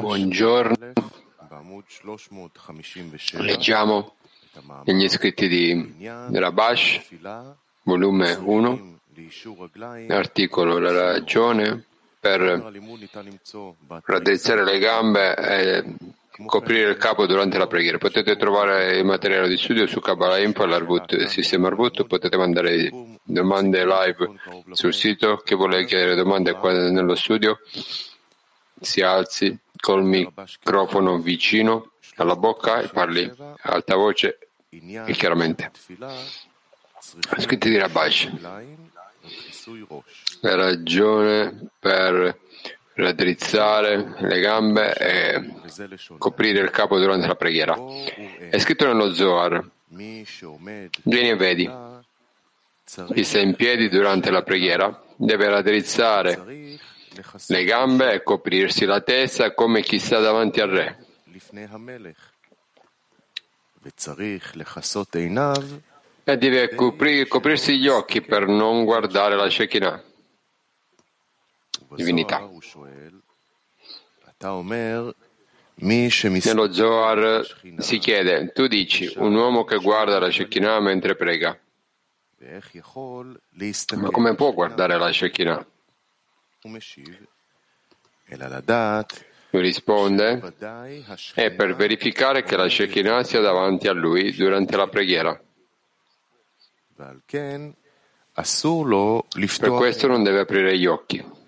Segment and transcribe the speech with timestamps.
[0.00, 0.92] Buongiorno.
[3.32, 4.14] Leggiamo
[4.84, 5.94] gli scritti di
[6.32, 7.02] Rabash,
[7.82, 8.98] volume 1,
[10.08, 11.84] articolo La ragione
[12.18, 12.40] per
[14.04, 15.84] raddrizzare le gambe è
[16.46, 17.98] coprire il capo durante la preghiera.
[17.98, 22.90] Potete trovare il materiale di studio su Kabbalah Info, il sistema Arvut, potete mandare
[23.22, 24.30] domande live
[24.72, 27.58] sul sito, chi vuole chiedere domande qua nello studio
[28.80, 34.38] si alzi col microfono vicino alla bocca e parli alta voce
[34.68, 35.70] e chiaramente.
[37.38, 38.30] Scritti di Rabash.
[40.40, 42.38] La ragione per
[42.94, 45.54] raddrizzare le gambe e
[46.18, 47.76] coprire il capo durante la preghiera.
[48.50, 49.64] È scritto nello Zohar.
[51.04, 51.70] Vieni e vedi.
[53.14, 56.78] Chi sta in piedi durante la preghiera deve raddrizzare
[57.46, 60.98] le gambe e coprirsi la testa come chi sta davanti al re.
[66.24, 70.02] E deve coprir, coprirsi gli occhi per non guardare la Shekinah
[71.96, 72.48] divinità.
[76.44, 77.46] Nello Zohar
[77.78, 81.58] si chiede, tu dici, un uomo che guarda la Shekinah mentre prega,
[83.96, 85.66] ma come può guardare la Shekinah?
[89.50, 90.40] Lui risponde,
[91.34, 95.38] è per verificare che la Shekinah sia davanti a lui durante la preghiera.
[98.34, 101.40] Per questo non deve aprire gli occhi.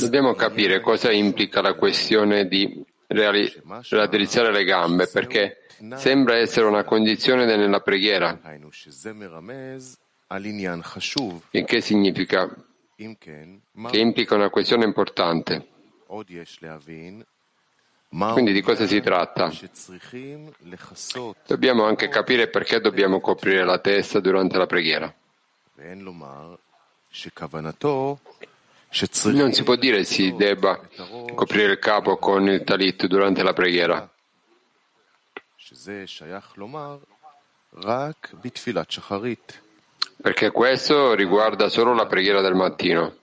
[0.00, 3.50] Dobbiamo capire cosa implica la questione di reali-
[4.50, 8.38] le gambe, perché sembra essere una condizione nella preghiera.
[11.52, 12.54] Il che significa
[13.90, 15.66] che implica una questione importante.
[18.32, 19.50] Quindi di cosa si tratta?
[21.46, 25.12] Dobbiamo anche capire perché dobbiamo coprire la testa durante la preghiera.
[29.42, 30.80] Non si può dire si debba
[31.34, 34.10] coprire il capo con il talit durante la preghiera.
[40.20, 43.16] Perché questo riguarda solo la preghiera del mattino.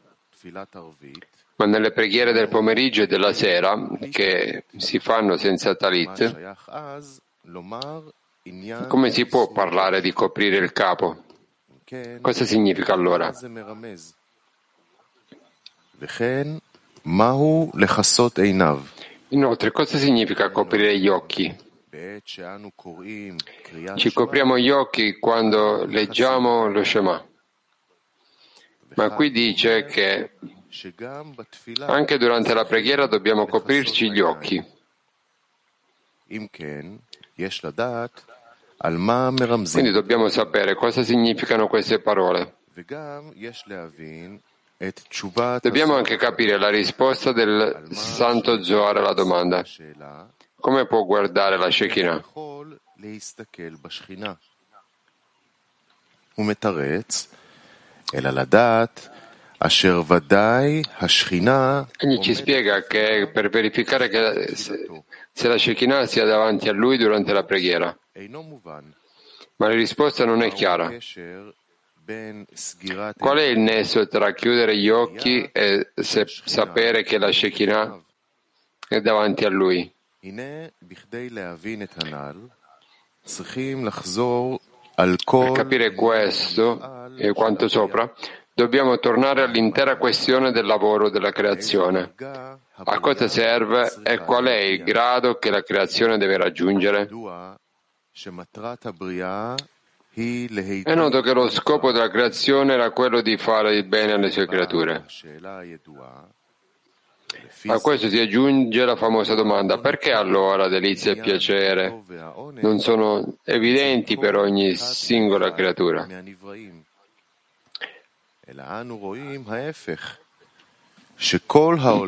[1.57, 6.55] Ma nelle preghiere del pomeriggio e della sera, che si fanno senza talit,
[8.87, 11.23] come si può parlare di coprire il capo?
[12.19, 13.33] Cosa significa allora?
[19.29, 21.55] Inoltre, cosa significa coprire gli occhi?
[23.95, 27.25] Ci copriamo gli occhi quando leggiamo lo Shema.
[28.95, 30.31] Ma qui dice che
[31.87, 34.63] anche durante la preghiera dobbiamo coprirci gli occhi.
[39.79, 42.55] Quindi dobbiamo sapere cosa significano queste parole.
[45.69, 49.63] Dobbiamo anche capire la risposta del Santo Zohar alla domanda.
[50.59, 52.21] Come può guardare la Shekinah?
[61.97, 66.97] Egli ci spiega che è per verificare che se la Shekinah sia davanti a lui
[66.97, 67.97] durante la preghiera.
[69.57, 70.93] Ma la risposta non è chiara.
[73.17, 78.03] Qual è il nesso tra chiudere gli occhi e sapere che la Shekinah
[78.87, 79.91] è davanti a lui?
[85.45, 88.13] Per capire questo e quanto sopra,
[88.55, 92.13] dobbiamo tornare all'intera questione del lavoro della creazione.
[92.17, 97.09] A cosa serve e qual è il grado che la creazione deve raggiungere?
[100.83, 104.47] È noto che lo scopo della creazione era quello di fare il bene alle sue
[104.47, 105.05] creature.
[107.67, 112.03] A questo si aggiunge la famosa domanda perché allora delizia e piacere
[112.61, 116.07] non sono evidenti per ogni singola creatura?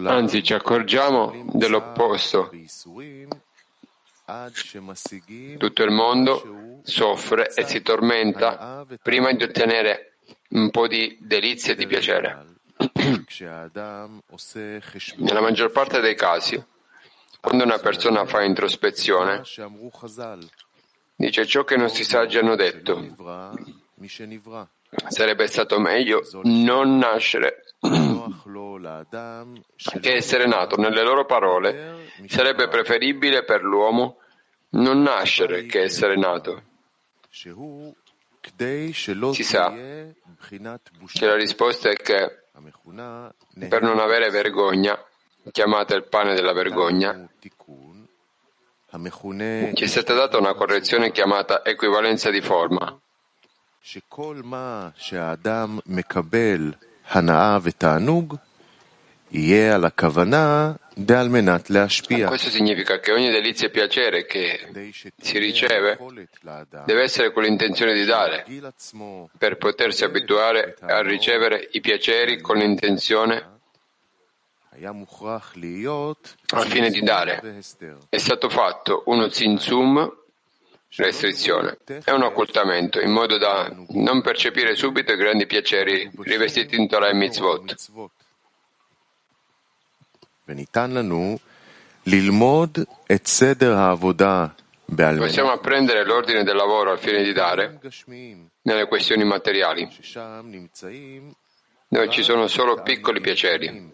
[0.09, 2.51] Anzi, ci accorgiamo dell'opposto.
[5.57, 10.17] Tutto il mondo soffre e si tormenta prima di ottenere
[10.49, 12.45] un po' di delizia e di piacere.
[15.17, 16.61] Nella maggior parte dei casi,
[17.39, 19.41] quando una persona fa introspezione,
[21.15, 23.15] dice ciò che non si sa già hanno detto.
[25.09, 27.63] Sarebbe stato meglio non nascere
[30.01, 30.77] che essere nato.
[30.77, 34.17] Nelle loro parole, sarebbe preferibile per l'uomo
[34.69, 36.63] non nascere che essere nato.
[37.29, 37.49] Si
[39.43, 42.43] sa che la risposta è che
[43.67, 44.97] per non avere vergogna,
[45.51, 47.29] chiamata il pane della vergogna,
[49.73, 52.99] ci è stata data una correzione chiamata equivalenza di forma,
[62.27, 65.97] questo significa che ogni delizia e piacere che si riceve
[66.83, 68.45] deve essere con l'intenzione di dare,
[69.37, 73.55] per potersi abituare a ricevere i piaceri con l'intenzione
[74.79, 77.61] al fine di dare.
[78.09, 80.25] È stato fatto uno zinzum,
[80.95, 86.87] restrizione, e un occultamento, in modo da non percepire subito i grandi piaceri rivestiti in
[86.87, 87.75] Torah e Mitzvot.
[94.85, 97.79] Possiamo apprendere l'ordine del lavoro al fine di dare
[98.61, 99.89] nelle questioni materiali,
[101.89, 103.91] dove ci sono solo piccoli piaceri,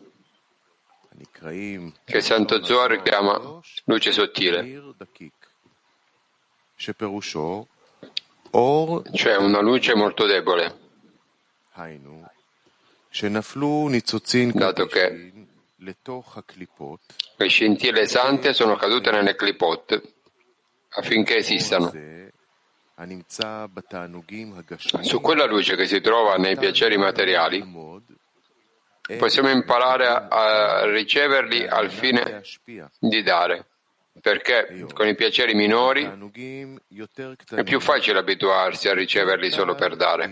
[2.06, 4.94] che il Santo Zohar chiama luce sottile,
[9.14, 10.80] cioè una luce molto debole,
[14.60, 15.32] dato che
[17.36, 20.02] le scintille sante sono cadute nelle clipot
[20.90, 21.92] affinché esistano.
[25.02, 27.62] Su quella luce che si trova nei piaceri materiali
[29.18, 32.42] possiamo imparare a riceverli al fine
[33.00, 33.66] di dare,
[34.21, 36.05] perché con i piaceri minori
[37.51, 40.31] è più facile abituarsi a riceverli solo per dare.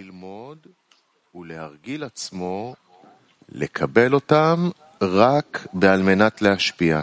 [5.02, 7.00] רק על מנת להשפיע.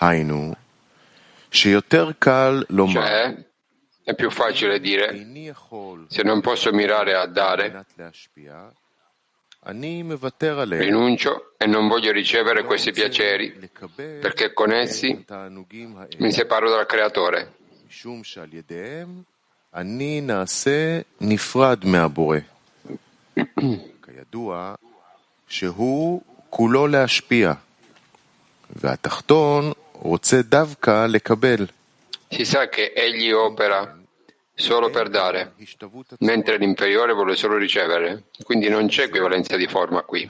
[0.00, 0.54] היינו,
[1.52, 3.44] שיותר קל לומר, Cioè,
[4.04, 5.06] è più facile dire,
[6.08, 7.86] se non posso mirare a dare,
[9.64, 13.70] rinuncio e non voglio ricevere questi piaceri,
[14.20, 15.24] perché con essi
[16.18, 17.58] mi separo dal Creatore.
[24.02, 24.74] כידוע,
[25.48, 27.52] שהוא כולו להשפיע,
[28.76, 31.66] והתחתון רוצה דווקא לקבל.
[32.32, 33.98] Si sa che egli opera
[34.55, 35.53] solo per dare,
[36.19, 40.27] mentre l'inferiore vuole solo ricevere, quindi non c'è equivalenza di forma qui.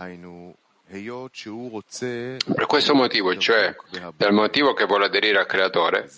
[0.88, 3.76] Per questo motivo, cioè
[4.16, 6.10] dal motivo che vuole aderire al Creatore,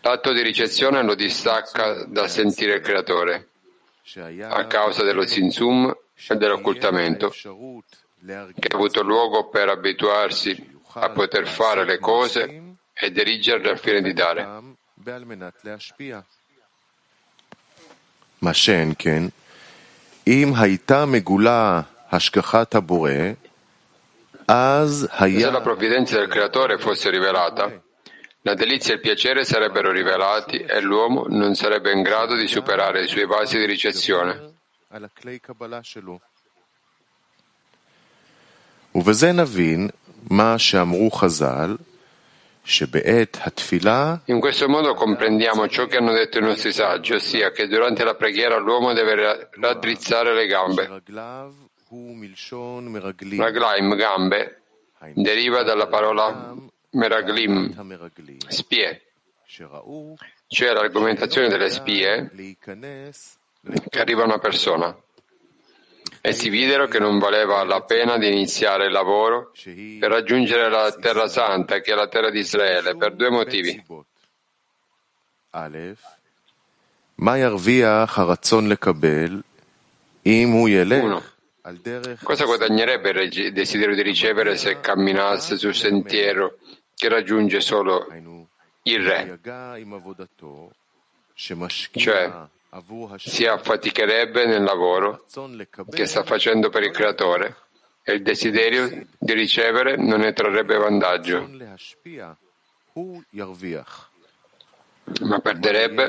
[0.00, 3.48] l'atto di ricezione lo distacca dal sentire il Creatore
[4.42, 5.96] a causa dello zinzum
[6.28, 13.69] e dell'occultamento che ha avuto luogo per abituarsi a poter fare le cose e dirigerle
[13.69, 14.45] al fine di dare.
[18.41, 19.23] מה שאין כן,
[20.27, 21.81] אם הייתה מגולה
[22.11, 23.11] השגחת הבורא,
[24.47, 27.71] אז Se היה la provvidenza del Creatore fosse rivelata,
[28.41, 33.03] la delizia e il piacere sarebbero rivelati e l'uomo non sarebbe in grado di superare
[33.03, 34.51] i suoi vasi di ricezione.
[34.89, 36.19] על הכלי קבלה שלו.
[38.95, 39.89] ובזה נבין
[40.29, 41.92] מה שאמרו חז"ל, שבעת התפילה
[44.26, 48.14] in questo modo comprendiamo ciò che hanno detto i nostri saggi, ossia che durante la
[48.14, 51.02] preghiera l'uomo deve raddrizzare le gambe.
[53.36, 54.62] Raglaim, gambe,
[55.12, 56.54] deriva dalla parola
[56.90, 57.74] meraglim,
[58.48, 59.02] spie,
[60.46, 62.30] cioè l'argomentazione delle spie
[63.90, 64.96] che arriva a una persona
[66.26, 69.52] e si videro che non valeva la pena di iniziare il lavoro
[70.00, 73.84] per raggiungere la terra santa, che è la terra di Israele, per due motivi.
[80.98, 81.22] Uno.
[82.22, 86.56] Cosa guadagnerebbe il desiderio di ricevere se camminasse sul sentiero
[86.94, 88.06] che raggiunge solo
[88.84, 89.38] il re?
[92.00, 92.32] Cioè,
[93.18, 95.24] si affaticherebbe nel lavoro
[95.90, 97.56] che sta facendo per il Creatore
[98.02, 101.48] e il desiderio di ricevere non ne trarrebbe vantaggio,
[105.20, 106.08] ma perderebbe?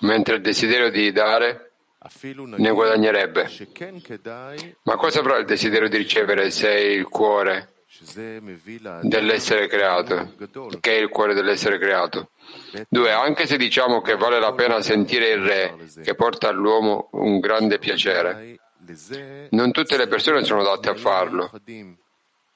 [0.00, 1.72] Mentre il desiderio di dare
[2.56, 3.48] ne guadagnerebbe.
[4.82, 7.73] Ma cosa avrà il desiderio di ricevere se il cuore
[9.02, 10.34] dell'essere creato,
[10.80, 12.30] che è il cuore dell'essere creato.
[12.88, 17.40] Due, anche se diciamo che vale la pena sentire il Re, che porta all'uomo un
[17.40, 18.58] grande piacere,
[19.50, 21.50] non tutte le persone sono adatte a farlo.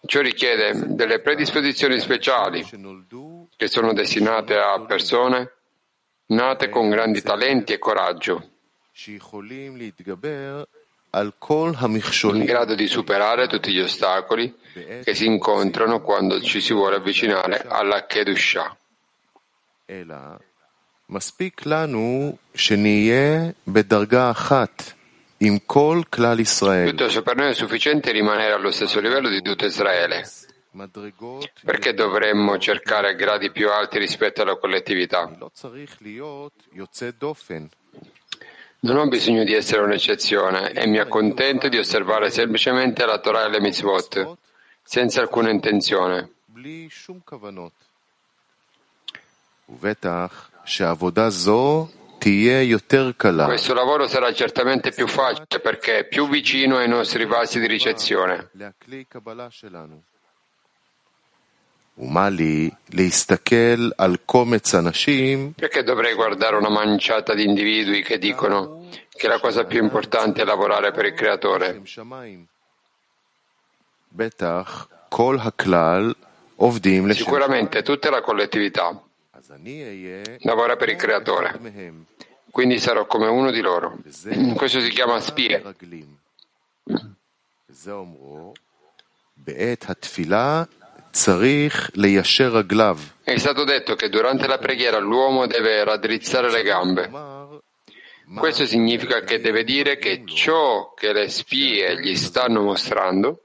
[0.04, 2.64] Ciò richiede delle predisposizioni speciali
[3.56, 5.52] che sono destinate a persone
[6.26, 8.50] nate con grandi talenti e coraggio,
[12.38, 14.54] in grado di superare tutti gli ostacoli
[15.02, 18.76] che si incontrano quando ci si vuole avvicinare alla Kedusha.
[26.90, 30.28] Tutto ciò per noi è sufficiente rimanere allo stesso livello di tutto Israele.
[31.64, 35.30] Perché dovremmo cercare gradi più alti rispetto alla collettività?
[38.80, 43.50] Non ho bisogno di essere un'eccezione e mi accontento di osservare semplicemente la Torah e
[43.50, 44.36] le mitzvot,
[44.82, 46.30] senza alcuna intenzione.
[53.46, 58.50] Questo lavoro sarà certamente più facile perché è più vicino ai nostri vasi di ricezione.
[65.56, 70.44] Perché dovrei guardare una manciata di individui che dicono che la cosa più importante è
[70.44, 71.82] lavorare per il Creatore?
[77.24, 79.02] Sicuramente tutta la collettività
[80.40, 81.58] lavora per il Creatore,
[82.50, 83.98] quindi sarò come uno di loro.
[84.54, 85.62] Questo si chiama spie.
[93.24, 97.10] È stato detto che durante la preghiera l'uomo deve raddrizzare le gambe.
[98.36, 103.42] Questo significa che deve dire che ciò che le spie gli stanno mostrando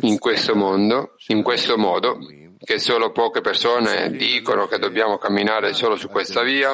[0.00, 2.18] in questo mondo, in questo modo,
[2.58, 6.72] che solo poche persone dicono che dobbiamo camminare solo su questa via,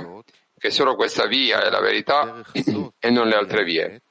[0.56, 2.40] che solo questa via è la verità
[2.98, 4.02] e non le altre vie,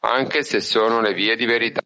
[0.00, 1.82] anche se sono le vie di verità.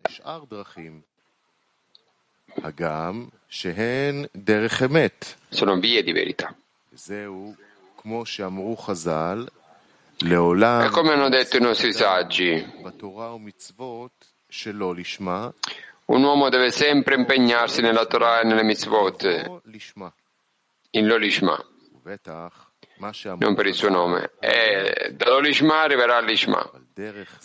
[5.49, 6.55] Sono vie di verità.
[10.87, 12.65] E come hanno detto i nostri saggi,
[16.07, 19.61] un uomo deve sempre impegnarsi nella Torah e nelle mitzvot,
[20.91, 21.63] in Lolishma,
[23.41, 24.33] non per il suo nome.
[24.39, 26.71] E dall'Olishma arriverà all'Ishma.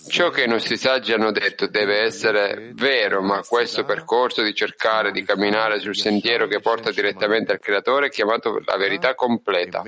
[0.09, 5.11] Ciò che i nostri saggi hanno detto deve essere vero, ma questo percorso di cercare
[5.11, 9.83] di camminare sul sentiero che porta direttamente al Creatore è chiamato la verità completa.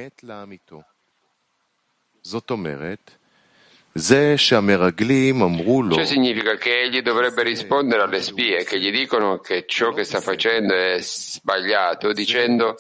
[5.96, 10.22] Ciò significa che egli dovrebbe rispondere alle spie che gli dicono che ciò che sta
[10.22, 12.77] facendo è sbagliato, dicendo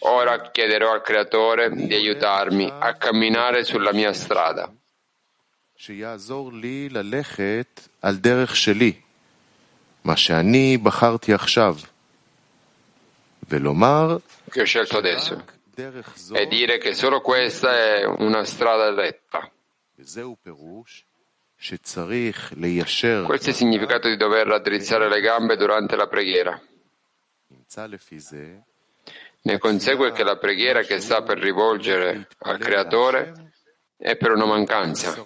[0.00, 4.72] ora chiederò al Creatore di aiutarmi a camminare sulla mia strada.
[14.50, 15.44] Che ho scelto adesso
[16.32, 19.48] e dire che solo questa è una strada retta.
[23.26, 26.60] Questo è il significato di dover raddrizzare le gambe durante la preghiera.
[29.42, 33.52] Ne consegue che la preghiera che sta per rivolgere al Creatore
[33.96, 35.24] è per una mancanza.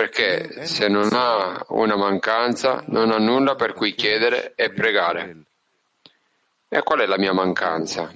[0.00, 5.42] Perché se non ha una mancanza, non ha nulla per cui chiedere e pregare.
[6.70, 8.10] E qual è la mia mancanza?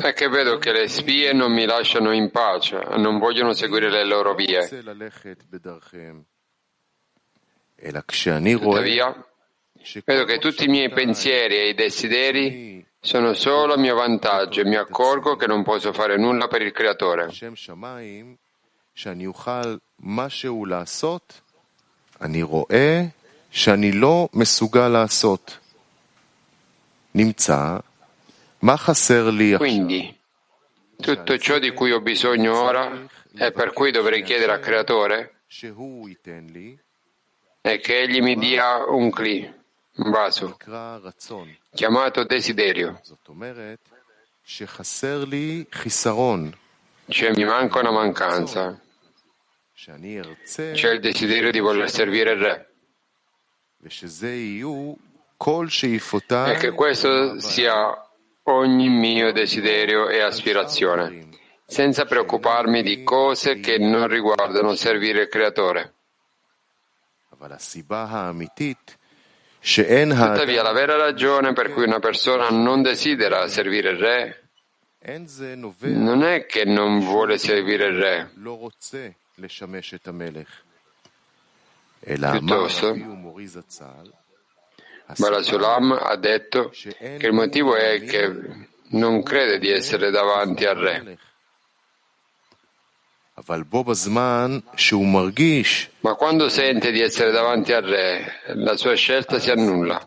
[0.00, 4.04] È che vedo che le spie non mi lasciano in pace, non vogliono seguire le
[4.04, 4.66] loro vie.
[8.72, 9.24] Tuttavia,
[10.04, 14.65] vedo che tutti i miei pensieri e i desideri sono solo a mio vantaggio e
[14.65, 17.29] mi accorgo che non posso fare nulla per il Creatore.
[22.21, 23.05] אני רואה
[23.51, 25.57] שאני לא מסוגל לעשות.
[27.15, 27.77] נמצא
[29.57, 30.19] quindi,
[30.97, 33.05] tutto ciò di cui ho bisogno ora
[33.37, 35.41] e per cui dovrei chiedere al Creatore
[37.61, 39.53] è che Egli mi dia un cli,
[39.96, 40.56] vaso,
[41.72, 43.00] chiamato desiderio.
[47.06, 48.80] Cioè mi manca una mancanza.
[50.72, 52.68] C'è il desiderio di voler servire il Re.
[56.54, 57.92] E che questo sia
[58.44, 61.28] ogni mio desiderio e aspirazione,
[61.66, 65.94] senza preoccuparmi di cose che non riguardano servire il Creatore.
[70.32, 74.36] Tuttavia, la vera ragione per cui una persona non desidera servire il Re
[75.98, 78.30] non è che non vuole servire il Re.
[82.38, 82.92] Piuttosto,
[85.16, 91.18] Balasulam ha detto che il motivo è che non crede di essere davanti al Re.
[96.00, 100.06] Ma quando sente di essere davanti al Re, la sua scelta si annulla.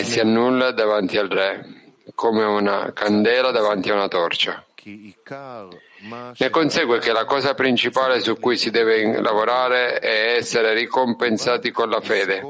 [0.00, 4.64] E si annulla davanti al Re, come una candela davanti a una torcia.
[6.38, 11.90] Ne consegue che la cosa principale su cui si deve lavorare è essere ricompensati con
[11.90, 12.40] la fede,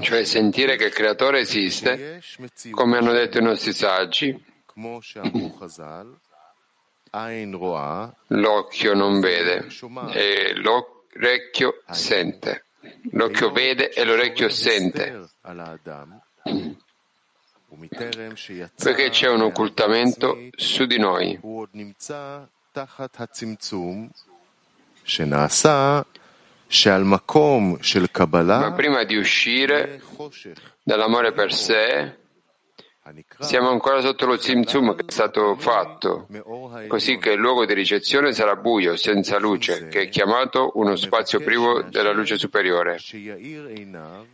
[0.00, 2.20] cioè sentire che il Creatore esiste,
[2.70, 4.44] come hanno detto i nostri saggi.
[8.28, 9.68] L'occhio non vede
[10.12, 12.64] e l'orecchio sente.
[13.12, 15.28] L'occhio vede e l'orecchio sente.
[18.82, 21.38] Perché c'è un occultamento su di noi.
[28.58, 30.00] Ma prima di uscire
[30.82, 32.16] dall'amore per sé,
[33.38, 36.26] siamo ancora sotto lo Tzimtzum che è stato fatto,
[36.88, 41.40] così che il luogo di ricezione sarà buio, senza luce, che è chiamato uno spazio
[41.40, 42.98] privo della luce superiore.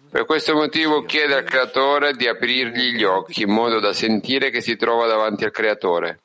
[0.09, 4.61] Per questo motivo chiede al Creatore di aprirgli gli occhi in modo da sentire che
[4.61, 6.21] si trova davanti al Creatore.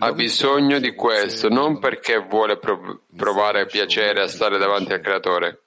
[0.00, 5.62] Ha bisogno di questo non perché vuole prov- provare piacere a stare davanti al Creatore.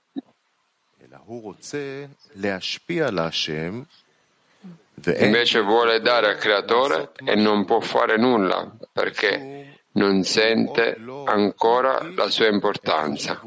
[5.25, 12.29] Invece vuole dare al creatore e non può fare nulla perché non sente ancora la
[12.29, 13.41] sua importanza.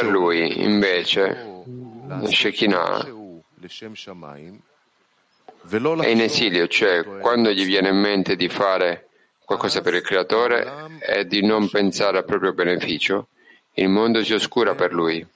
[0.00, 1.64] Per lui, invece,
[2.30, 3.06] Shekinah
[6.00, 9.08] è in esilio, cioè quando gli viene in mente di fare
[9.44, 13.28] qualcosa per il creatore e di non pensare al proprio beneficio,
[13.74, 15.26] il mondo si oscura per lui.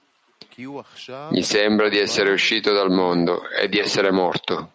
[1.30, 4.72] Gli sembra di essere uscito dal mondo e di essere morto.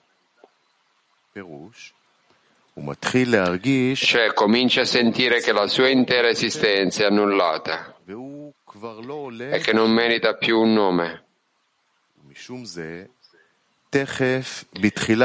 [3.96, 7.96] Cioè comincia a sentire che la sua intera esistenza è annullata
[9.52, 11.24] e che non merita più un nome.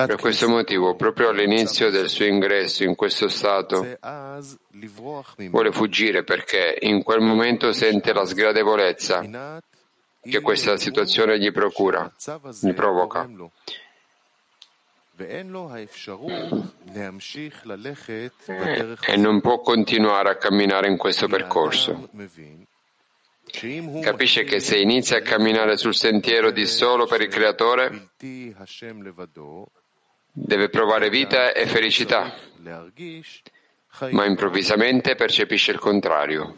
[0.07, 3.99] Per questo motivo, proprio all'inizio del suo ingresso in questo stato,
[5.51, 9.61] vuole fuggire perché in quel momento sente la sgradevolezza
[10.23, 12.13] che questa situazione gli procura,
[12.61, 13.29] gli provoca.
[19.01, 22.09] E non può continuare a camminare in questo percorso.
[24.01, 28.11] Capisce che se inizia a camminare sul sentiero di solo per il Creatore,
[30.33, 32.35] deve provare vita e felicità,
[34.11, 36.57] ma improvvisamente percepisce il contrario.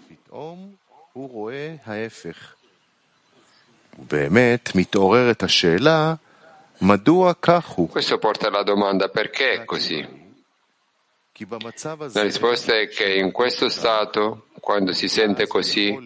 [7.88, 10.20] Questo porta alla domanda perché è così?
[12.12, 15.97] La risposta è che in questo stato, quando si sente così,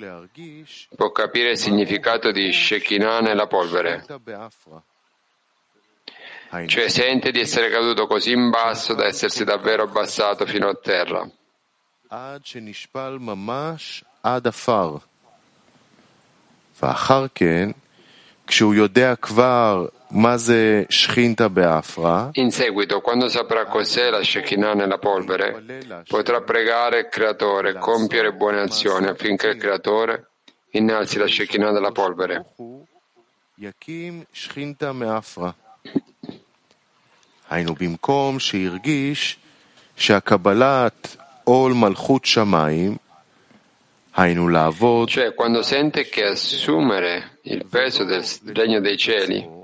[0.95, 4.05] può capire il significato di Shekinah nella polvere.
[6.65, 11.29] Cioè sente di essere caduto così in basso da essersi davvero abbassato fino a terra.
[16.81, 17.71] ואחר כן,
[18.47, 19.87] כשהוא יודע כבר
[22.33, 25.63] in seguito, quando saprà cos'è la Shekinah nella polvere,
[26.07, 30.27] potrà pregare il Creatore, compiere buone azioni affinché il Creatore
[30.71, 32.45] innalzi la Shekinah della polvere.
[37.49, 39.37] היינו, במקום שהרגיש
[39.95, 42.97] שהקבלת עול מלכות שמיים,
[45.07, 49.54] cioè quando sente che assumere il peso del regno dei cieli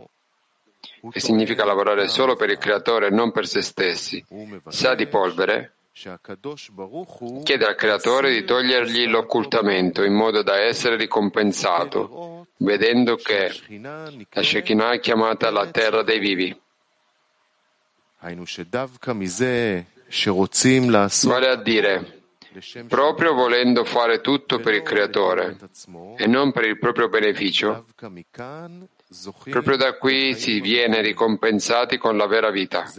[1.11, 4.25] che significa lavorare solo per il Creatore e non per se stessi,
[4.69, 5.75] sa di polvere,
[7.43, 13.53] chiede al Creatore di togliergli l'occultamento in modo da essere ricompensato, vedendo che
[14.31, 16.61] la Shekinah è chiamata la terra dei vivi.
[21.29, 22.23] Vale a dire,
[22.87, 25.57] proprio volendo fare tutto per il creatore
[26.17, 27.87] e non per il proprio beneficio,
[29.51, 32.91] proprio da qui si viene ricompensati con la vera vita.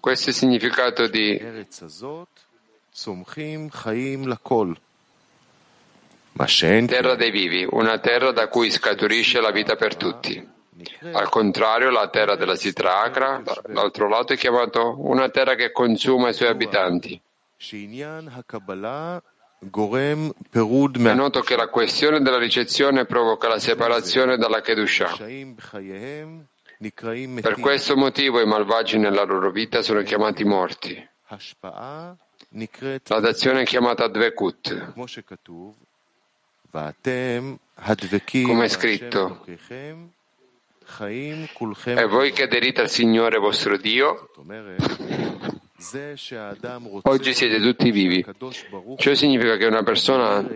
[0.00, 1.38] Questo è il significato di
[6.86, 10.48] terra dei vivi, una terra da cui scaturisce la vita per tutti.
[11.12, 16.30] Al contrario, la terra della Sitra Akra, l'altro lato, è chiamato una terra che consuma
[16.30, 17.20] i suoi abitanti.
[19.62, 25.18] È noto che la questione della ricezione provoca la separazione dalla Kedusha.
[27.42, 31.08] Per questo motivo i malvagi nella loro vita sono chiamati morti.
[31.28, 34.94] La dazione è chiamata Dvekut.
[38.42, 39.44] Come è scritto,
[41.84, 44.30] e voi che aderite al Signore vostro Dio,
[47.02, 48.24] oggi siete tutti vivi.
[48.96, 50.46] Ciò significa che una persona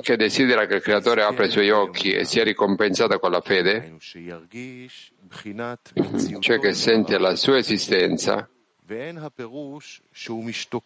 [0.00, 3.96] che desidera che il Creatore apra i suoi occhi e sia ricompensata con la fede,
[6.38, 8.48] cioè che sente la sua esistenza,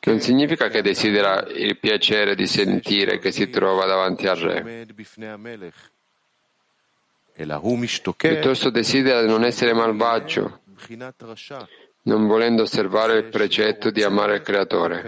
[0.05, 4.87] non significa che desidera il piacere di sentire che si trova davanti al Re.
[8.17, 10.61] Piuttosto desidera non essere malvagio,
[12.04, 15.04] non volendo osservare il precetto di amare il Creatore.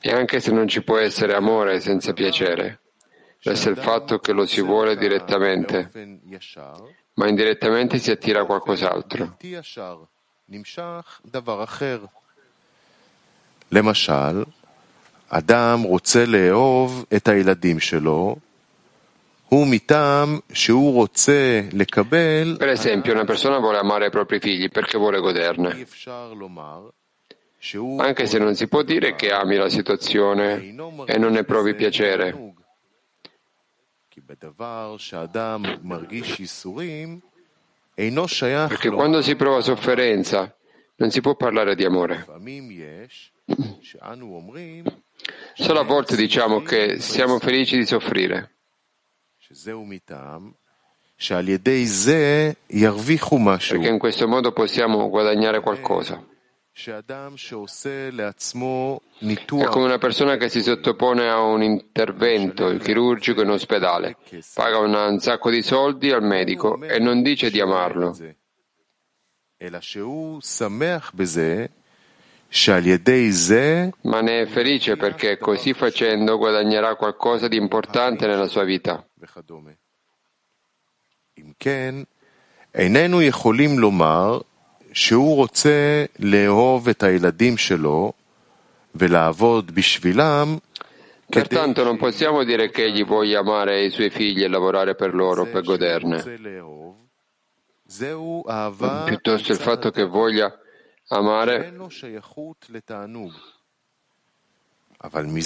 [0.00, 2.78] E anche se non ci può essere amore senza piacere,
[3.42, 5.90] resta il fatto che lo si vuole direttamente,
[7.14, 9.36] ma indirettamente si attira qualcos'altro.
[13.70, 14.44] למשל,
[15.32, 18.36] אדם רוצה לאהוב את הילדים שלו,
[19.48, 22.56] הוא מטעם שהוא רוצה לקבל...
[22.60, 25.86] Per esempio, una persona vuole amare i propri figli perché vuole goderne.
[27.98, 30.74] Anche se non si può dire che ami la situazione
[31.06, 32.54] e non ne provi piacere.
[38.68, 40.54] Perché quando si prova sofferenza
[40.96, 42.26] non si può parlare di amore.
[45.53, 48.51] Solo a volte diciamo che siamo felici di soffrire.
[53.75, 56.25] Perché in questo modo possiamo guadagnare qualcosa.
[59.61, 64.17] È come una persona che si sottopone a un intervento chirurgico in ospedale,
[64.55, 68.17] paga un sacco di soldi al medico e non dice di amarlo
[74.02, 79.04] Ma ne è felice perché così facendo guadagnerà qualcosa di importante nella sua vita.
[82.74, 84.40] איננו יכולים לומר
[84.92, 88.12] שהוא רוצה לאהוב את הילדים שלו
[88.94, 90.56] ולעבוד בשבילם
[91.30, 95.44] Pertanto non possiamo dire che egli voglia amare i suoi figli e lavorare per loro
[95.44, 96.24] per goderne.
[99.04, 100.58] Piuttosto il fatto che voglia
[101.09, 101.73] amare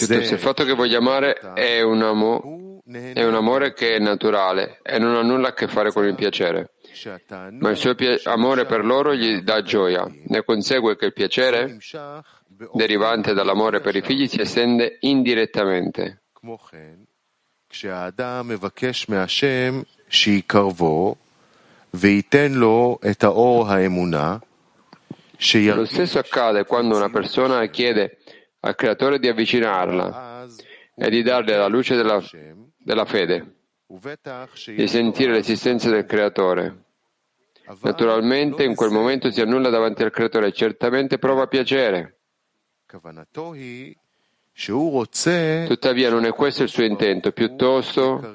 [0.05, 4.79] Piuttosto il fatto che voglia amare è un, amo, è un amore che è naturale
[4.83, 6.73] e non ha nulla a che fare con il piacere.
[7.59, 10.07] Ma il suo amore per loro gli dà gioia.
[10.27, 11.79] Ne consegue che il piacere
[12.73, 16.21] derivante dall'amore per i figli si estende indirettamente.
[24.39, 24.46] Lo
[25.85, 28.17] stesso accade quando una persona chiede
[28.61, 30.47] al Creatore di avvicinarla
[30.95, 32.21] e di darle la luce della,
[32.75, 33.55] della fede,
[34.65, 36.85] di sentire l'esistenza del Creatore.
[37.81, 42.19] Naturalmente in quel momento si annulla davanti al Creatore e certamente prova piacere.
[45.67, 48.33] Tuttavia non è questo il suo intento, piuttosto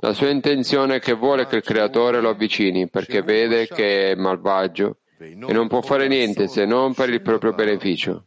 [0.00, 4.14] la sua intenzione è che vuole che il Creatore lo avvicini perché vede che è
[4.14, 8.24] malvagio e non può fare niente se non per il proprio beneficio.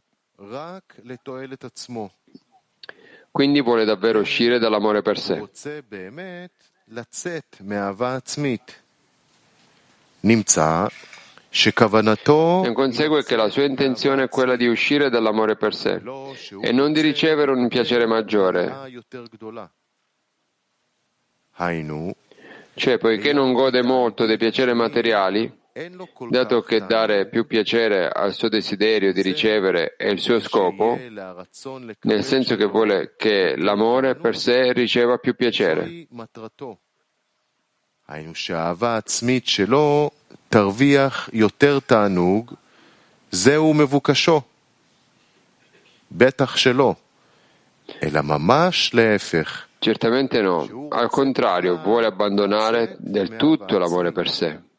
[3.30, 5.42] Quindi vuole davvero uscire dall'amore per sé.
[12.62, 16.00] Ne consegue che la sua intenzione è quella di uscire dall'amore per sé
[16.60, 18.72] e non di ricevere un piacere maggiore.
[22.76, 25.62] Cioè, poiché non gode molto dei piaceri materiali,
[26.30, 32.22] Dato che dare più piacere al suo desiderio di ricevere è il suo scopo, nel
[32.22, 36.06] senso che vuole che l'amore per sé riceva più piacere.
[49.80, 54.72] Certamente no, al contrario, vuole abbandonare del tutto l'amore per sé.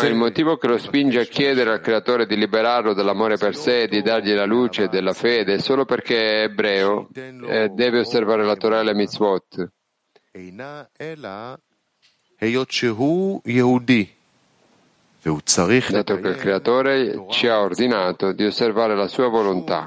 [0.00, 3.82] Ma il motivo che lo spinge a chiedere al creatore di liberarlo dall'amore per sé
[3.82, 8.44] e di dargli la luce della fede è solo perché è ebreo e deve osservare
[8.44, 9.70] la Torah e la mitzvot.
[15.92, 19.86] Dato che il creatore ci ha ordinato di osservare la sua volontà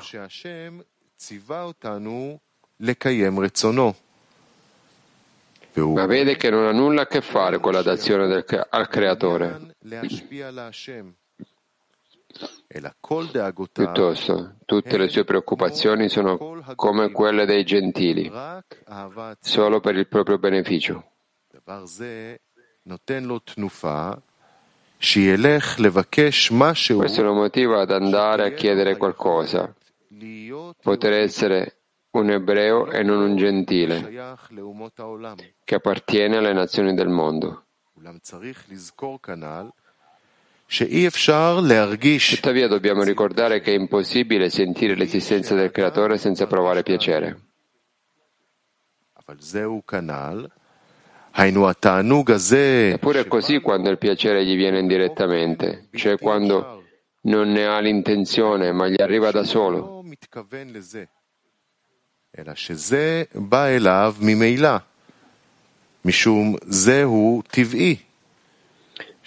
[5.76, 9.76] ma vede che non ha nulla a che fare con la dazione del, al creatore.
[13.72, 16.38] Piuttosto, tutte le sue preoccupazioni sono
[16.76, 18.32] come quelle dei gentili,
[19.40, 21.12] solo per il proprio beneficio.
[26.98, 29.74] Questo lo motiva ad andare a chiedere qualcosa,
[30.82, 31.85] poter essere
[32.20, 34.36] un ebreo e non un gentile,
[35.64, 37.66] che appartiene alle nazioni del mondo.
[42.36, 47.40] Tuttavia dobbiamo ricordare che è impossibile sentire l'esistenza del Creatore senza provare piacere.
[52.94, 56.84] Eppure è così quando il piacere gli viene indirettamente, cioè quando
[57.22, 60.04] non ne ha l'intenzione ma gli arriva da solo.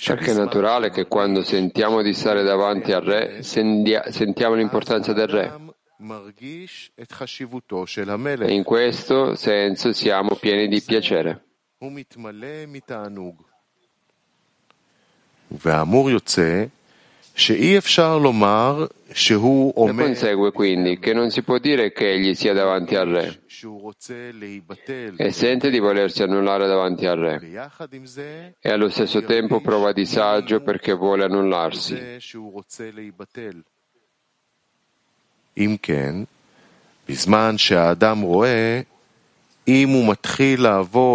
[0.06, 5.28] Perché è naturale che quando sentiamo di stare davanti al re, sendia- sentiamo l'importanza del
[5.28, 5.48] re.
[5.48, 5.70] האדם
[6.00, 11.40] מרגיש את חשיבותו של E המלך, in questo senso siamo pieni di piacere.
[11.78, 13.42] הוא מתמלא מתענוג.
[15.52, 16.66] והאמור יוצא
[17.36, 18.88] שאי אפשר לומר שהוא
[19.75, 23.41] e consegue quindi che non si può dire che egli sia davanti al re.
[25.17, 27.41] E sente di volersi annullare davanti al re.
[28.61, 32.19] E allo stesso tempo prova disagio perché vuole annullarsi.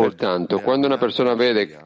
[0.02, 1.78] Pertanto, quando una persona vede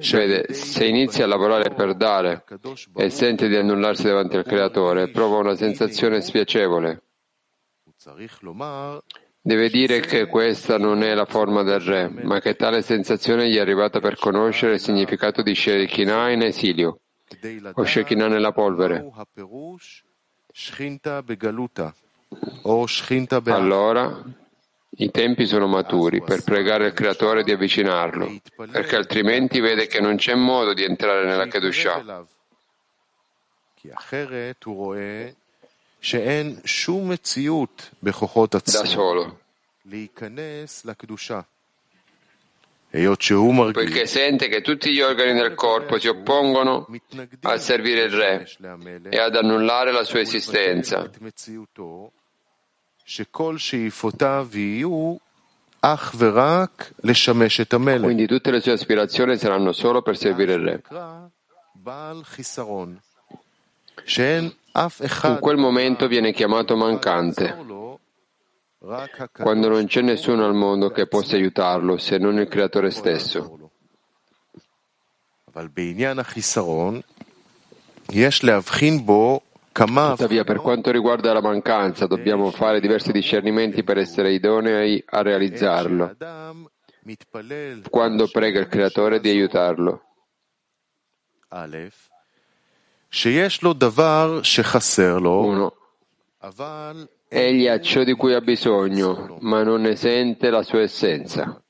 [0.00, 2.44] cioè, se inizia a lavorare per dare
[2.96, 7.02] e sente di annullarsi davanti al Creatore, prova una sensazione spiacevole.
[9.40, 13.54] Deve dire che questa non è la forma del re, ma che tale sensazione gli
[13.56, 16.98] è arrivata per conoscere il significato di Shekinah in esilio,
[17.72, 19.08] o Shekinah nella polvere.
[23.54, 24.20] Allora,
[24.98, 30.16] i tempi sono maturi per pregare il Creatore di avvicinarlo, perché altrimenti vede che non
[30.16, 32.24] c'è modo di entrare nella Kedusha.
[38.82, 39.40] Da solo.
[43.72, 46.88] Perché sente che tutti gli organi del corpo si oppongono
[47.42, 48.48] a servire il Re
[49.10, 51.10] e ad annullare la sua esistenza
[57.99, 60.75] Quindi tutte le sue aspirazioni saranno solo per servire il re.
[60.75, 61.27] נקרא
[61.75, 62.97] בעל חיסרון,
[64.05, 67.97] שאין אף אחד In quel momento viene chiamato mancante, לעזור לו,
[68.83, 72.91] רק הקדוש quando non c'è nessuno al mondo che possa aiutarlo se non il creatore
[72.91, 73.39] stesso.
[73.39, 73.69] לעזור לו.
[75.47, 77.01] אבל בעניין החיסרון,
[78.11, 79.44] יש להבחין בו כמה
[80.16, 86.16] Tuttavia, per quanto riguarda la mancanza, dobbiamo fare diversi discernimenti per essere idonei a realizzarlo,
[87.90, 90.02] quando prega il Creatore di aiutarlo.
[95.40, 95.74] Uno.
[97.28, 101.62] Egli ha ciò di cui ha bisogno, ma non ne sente la sua essenza.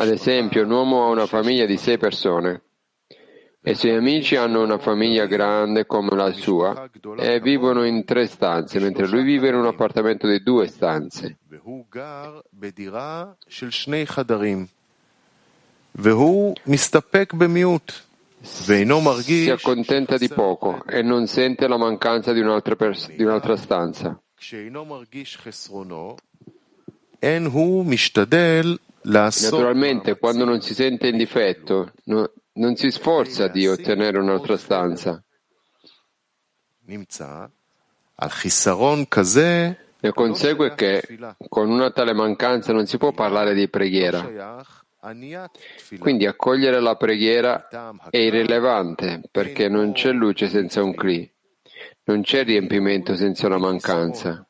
[0.00, 2.62] Ad esempio, un uomo ha una famiglia di sei persone
[3.66, 8.26] e I suoi amici hanno una famiglia grande come la sua e vivono in tre
[8.26, 11.38] stanze, mentre lui vive in un appartamento di due stanze.
[19.44, 24.20] Si accontenta di poco e non sente la mancanza di un'altra, pers- di un'altra stanza.
[29.50, 35.23] Naturalmente, quando non si sente in difetto, no, non si sforza di ottenere un'altra stanza.
[36.87, 37.45] נמצא
[38.15, 41.03] על חיסרון כזה Ne consegue che
[41.49, 44.21] con una tale mancanza non si può parlare di preghiera.
[44.21, 46.01] שייך עניית תפילה.
[46.01, 47.67] Quindi accogliere la preghiera
[48.09, 51.29] è irrilevante perché non c'è luce senza un cli,
[52.05, 54.47] non c'è riempimento senza una mancanza.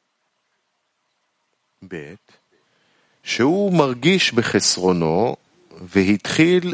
[1.81, 2.13] ב'
[3.23, 5.35] שהוא מרגיש בחסרונו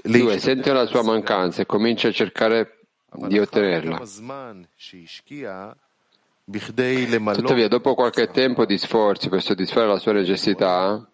[0.03, 2.79] Due, sente la sua mancanza e comincia a cercare
[3.29, 4.01] di ottenerla.
[7.43, 11.09] Tuttavia, dopo qualche tempo di sforzi per soddisfare la sua necessità,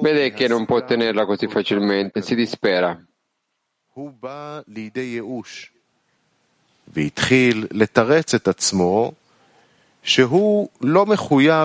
[0.00, 2.98] vede che non può ottenerla così facilmente, si dispera.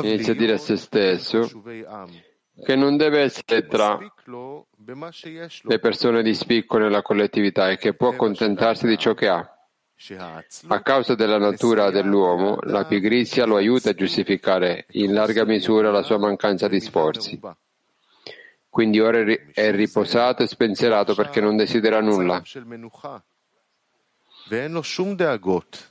[0.08, 1.50] Inizia a dire a se stesso
[2.65, 7.03] che non deve essere tra מספיק לו במה שיש לו, le persone di spicco nella
[7.03, 9.53] collettività e che può accontentarsi di ciò che ha.
[9.97, 15.91] שהעצלות A causa della natura dell'uomo, la pigrizia lo aiuta a giustificare in larga misura
[15.91, 17.39] la sua mancanza di sforzi.
[17.41, 17.57] מרובה.
[18.71, 22.37] Quindi ora è ri- è riposato e spensierato perché non desidera nulla.
[22.39, 23.17] מצב של מנוחה.
[24.51, 25.89] ואין לו שום דאגות,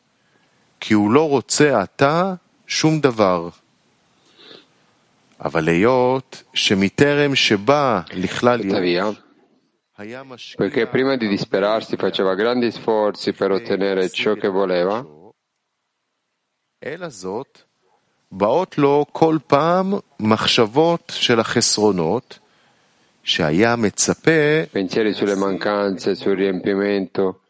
[0.79, 2.33] כי הוא לא רוצה עתה
[2.67, 3.49] שום דבר.
[8.57, 9.13] Tuttavia,
[9.97, 15.05] היה משקיע poiché prima di disperarsi faceva grandi sforzi per ottenere ciò che voleva,
[16.83, 17.61] אלא זאת,
[18.31, 22.39] באות לו כל פעם מחשבות של החסרונות,
[23.23, 27.41] שהיה מצפה pensieri sulle mancanze, sul riempimento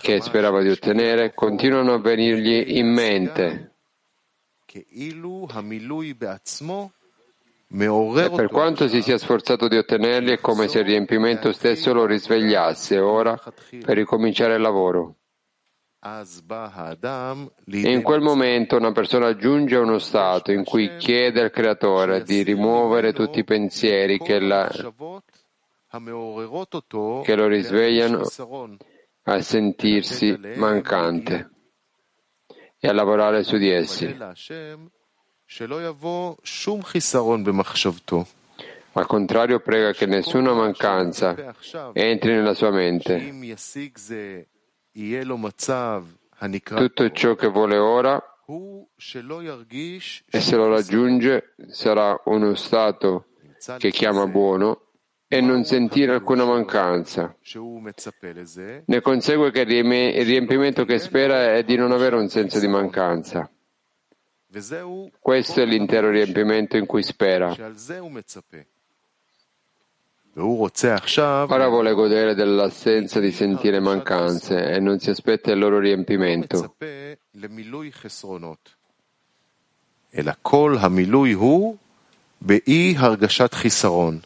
[0.00, 3.73] che sperava di ottenere, continuano a venirgli in mente.
[8.23, 12.05] E per quanto si sia sforzato di ottenerli è come se il riempimento stesso lo
[12.05, 12.99] risvegliasse.
[12.99, 13.37] Ora
[13.83, 15.15] per ricominciare il lavoro.
[17.65, 22.21] E in quel momento una persona giunge a uno stato in cui chiede al Creatore
[22.21, 24.69] di rimuovere tutti i pensieri che, la,
[27.23, 28.21] che lo risvegliano
[29.23, 31.49] a sentirsi mancante
[32.85, 34.05] e a lavorare su di essi.
[38.97, 41.35] Al contrario, prega che nessuna mancanza
[41.93, 43.17] entri nella sua mente.
[46.75, 48.23] Tutto ciò che vuole ora
[50.29, 53.25] e se lo raggiunge sarà uno stato
[53.77, 54.84] che chiama buono
[55.34, 57.34] e non sentire alcuna mancanza.
[57.42, 61.92] שהוא מצפה לזה, Ne consegue che il rieme- il riempimento che spera è di non
[61.92, 63.48] avere un senso di mancanza.
[64.52, 67.54] וזהו Questo è l'intero riempimento in cui spera.
[67.54, 68.58] שעל זה הוא מצפה.
[70.36, 75.58] והוא רוצה עכשיו Ora vuole godere dell'assenza di sentire mancanze e non si aspetta il
[75.58, 76.56] loro riempimento.
[76.58, 76.86] מצפה
[77.34, 78.74] למילוי חסרונות.
[80.18, 81.76] אלא כל המילוי הוא
[82.40, 84.20] באי הרגשת חיסרון.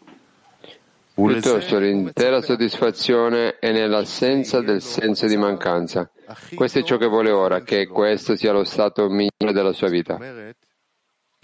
[1.18, 2.42] ולזה Piuttosto הוא l'intera מצפה.
[2.42, 6.10] soddisfazione è nell'assenza del senso di mancanza.
[6.54, 10.14] Questo è ciò che vuole ora, che questo sia lo stato migliore della sua vita.
[10.14, 10.56] אומרת,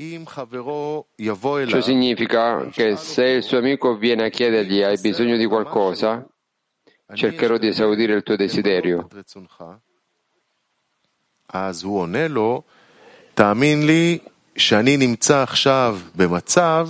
[0.01, 4.99] אם חברו יבוא Ciò אליו, significa che se il suo amico viene a chiedergli hai
[4.99, 6.27] bisogno di qualcosa,
[7.07, 8.97] אני cercherò di esaudire il tuo desiderio.
[8.97, 9.65] למלא את רצונך.
[11.53, 12.63] אז הוא עונה לו,
[13.35, 14.19] תאמין לי
[14.57, 16.89] שאני נמצא עכשיו במצב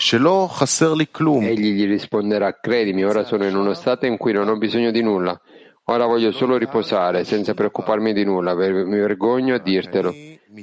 [0.00, 5.02] Egli gli risponderà, credimi, ora sono in uno stato in cui non ho bisogno di
[5.02, 5.40] nulla.
[5.84, 8.54] Ora voglio solo riposare, senza preoccuparmi di nulla.
[8.54, 10.12] Ver- Mi vergogno a dirtelo,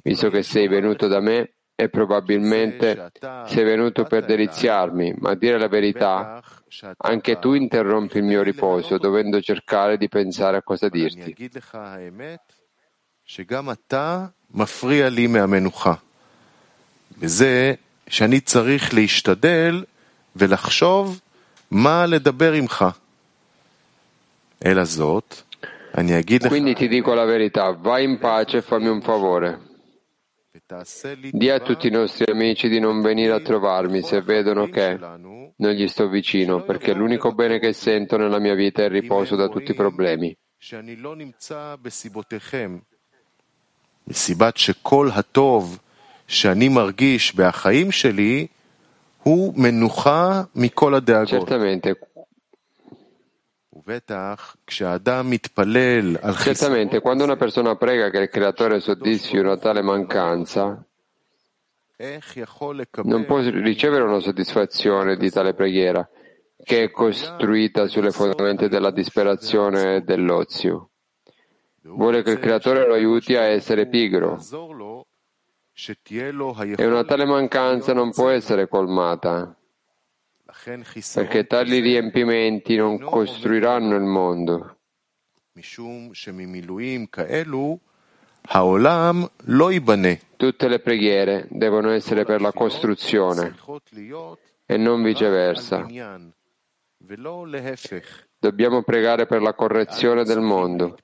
[0.03, 3.11] visto che sei venuto da me e probabilmente
[3.45, 8.23] sei venuto per deliziarmi, ma a dire la verità, בטח שאתה anche tu interrompi il
[8.23, 11.31] mio riposo, dovendo cercare di pensare a cosa אני dirti.
[11.31, 12.53] אגיד לך האמת,
[13.25, 15.93] שגם אתה מפריע לי מהמנוחה.
[17.19, 17.73] בזה
[18.07, 19.83] שאני צריך להשתדל
[20.35, 21.19] ולחשוב
[21.71, 22.85] מה לדבר עמך.
[24.65, 25.35] אלא זאת,
[25.97, 29.57] אני אגיד לך, Quindi ti dico la verità, vai in pace e fammi un favore.
[30.55, 34.21] ותעשה לי Di a טובה, tutti i nostri amici di non venire a trovarmi se
[34.21, 38.81] vedono che שלנו, non gli sto vicino, perché l'unico bene che sento nella mia vita
[38.81, 40.35] è il riposo da tutti i problemi.
[40.59, 42.77] שאני לא נמצא בסיבותיכם,
[44.07, 45.79] מסיבת שכל הטוב
[46.27, 48.47] שאני מרגיש בחיים שלי
[49.23, 51.49] הוא מנוחה מכל הדאגות.
[51.49, 51.93] Certamente,
[53.73, 59.81] ובטח כשאדם מתפלל על Certamente, quando una persona prega che il Creatore soddisfi una tale
[59.81, 60.85] mancanza,
[61.99, 66.07] איך יכול non può לקבל ricevere una soddisfazione di tale preghiera,
[66.63, 70.89] che è costruita sulle fondamenta della disperazione e dell'ozio.
[71.83, 74.39] Vuole che il Creatore lo aiuti a essere pigro
[76.76, 79.56] e una tale mancanza non può essere colmata,
[81.14, 84.76] perché tali riempimenti non costruiranno il mondo.
[90.36, 93.54] Tutte le preghiere devono essere per la costruzione
[94.66, 95.86] e non viceversa.
[98.38, 100.96] Dobbiamo pregare per la correzione del mondo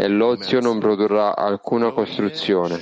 [0.00, 2.80] e l'ozio non produrrà alcuna costruzione.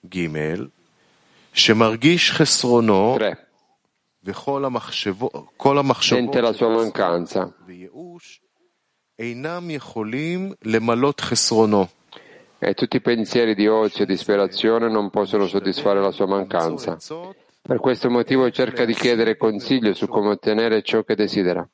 [0.00, 0.68] Gimel,
[6.16, 7.54] Sente la sua mancanza.
[12.58, 16.98] E tutti i pensieri di ozio e disperazione non possono soddisfare la sua mancanza.
[17.62, 21.64] Per questo motivo cerca di chiedere consiglio su come ottenere ciò che desidera.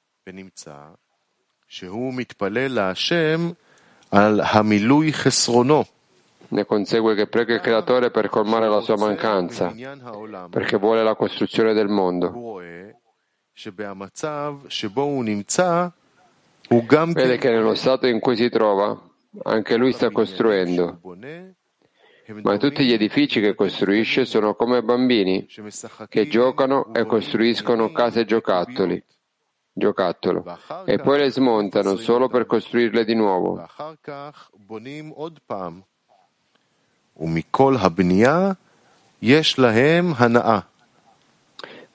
[6.49, 9.73] Ne consegue che prega il Creatore per colmare la sua mancanza,
[10.51, 12.61] perché vuole la costruzione del mondo.
[17.23, 19.01] Vede che nello stato in cui si trova,
[19.45, 20.99] anche lui sta costruendo.
[22.43, 25.47] Ma tutti gli edifici che costruisce sono come bambini
[26.09, 29.05] che giocano e costruiscono case e giocattoli
[29.81, 30.45] giocattolo
[30.85, 33.69] e poi le smontano solo per costruirle di nuovo.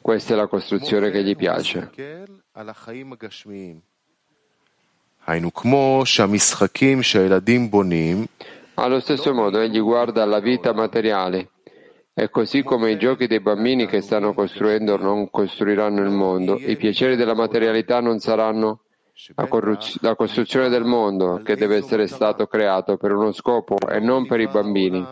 [0.02, 1.90] Questa è la costruzione che gli piace.
[8.76, 11.50] Allo stesso modo egli guarda alla vita materiale
[12.15, 16.77] e così come i giochi dei bambini che stanno costruendo non costruiranno il mondo, i
[16.77, 18.83] piaceri della materialità non saranno
[19.35, 24.01] la, corruz- la costruzione del mondo che deve essere stato creato per uno scopo e
[24.01, 25.07] non per i bambini.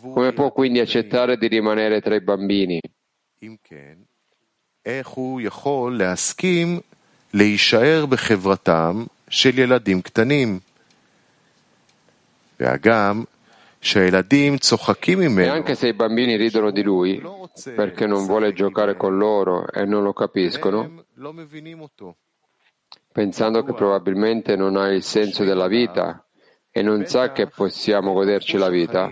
[0.00, 2.80] Come può quindi accettare di rimanere tra i bambini?
[3.42, 3.94] אם כן,
[4.86, 6.80] איך הוא יכול להסכים
[7.34, 10.58] להישאר בחברתם של ילדים קטנים?
[12.60, 13.39] והגם שהילדים צוחקים
[15.45, 17.19] e anche se i bambini ridono di lui
[17.75, 21.03] perché non vuole giocare con loro e non lo capiscono,
[23.11, 26.23] pensando che probabilmente non ha il senso della vita
[26.69, 29.11] e non sa che possiamo goderci la vita.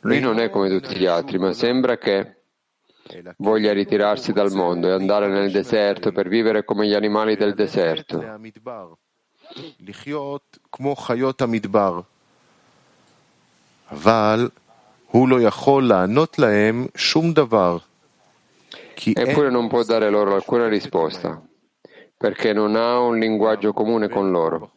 [0.00, 2.33] Lui non è come tutti gli altri, ma sembra che
[3.36, 8.20] voglia ritirarsi dal mondo e andare nel deserto per vivere come gli animali del deserto.
[19.04, 21.40] Eppure non può dare loro alcuna risposta,
[22.16, 24.72] perché non ha un linguaggio comune con loro.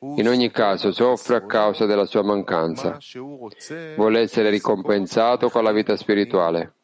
[0.00, 2.98] In ogni caso soffre a causa della sua mancanza.
[3.96, 6.74] Vuole essere ricompensato con la vita spirituale.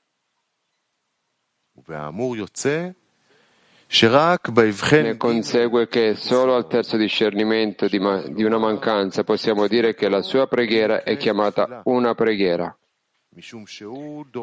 [5.03, 10.09] Ne consegue che solo al terzo discernimento di, ma- di una mancanza possiamo dire che
[10.09, 12.75] la sua preghiera è chiamata una preghiera,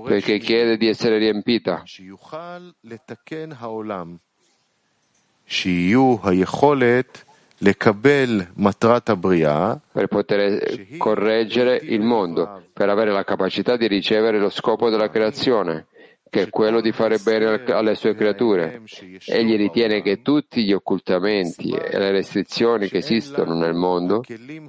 [0.03, 1.81] perché chiede di essere riempita.
[9.91, 15.87] per poter correggere il mondo, per avere la capacità di ricevere lo scopo della creazione
[16.30, 18.82] che è quello di fare bene al- alle sue creature.
[19.26, 24.22] Egli ritiene che tutti gli occultamenti e le restrizioni che esistono nel mondo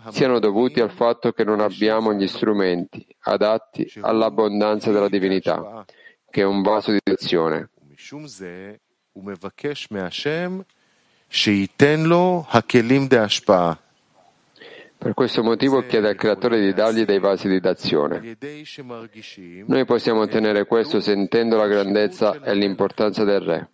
[0.10, 5.86] siano dovuti al fatto che non abbiamo gli strumenti adatti all'abbondanza della divinità,
[6.30, 7.70] che è un vaso di azione.
[7.98, 8.74] ומשום זה
[9.14, 10.60] הוא מבקש מהשם
[11.30, 13.74] שייתן לו הכלים דהשפעה,
[15.03, 18.37] Per questo motivo chiede al Creatore di dargli dei vasi di d'azione.
[19.67, 23.71] Noi possiamo ottenere questo sentendo la grandezza e l'importanza del Re.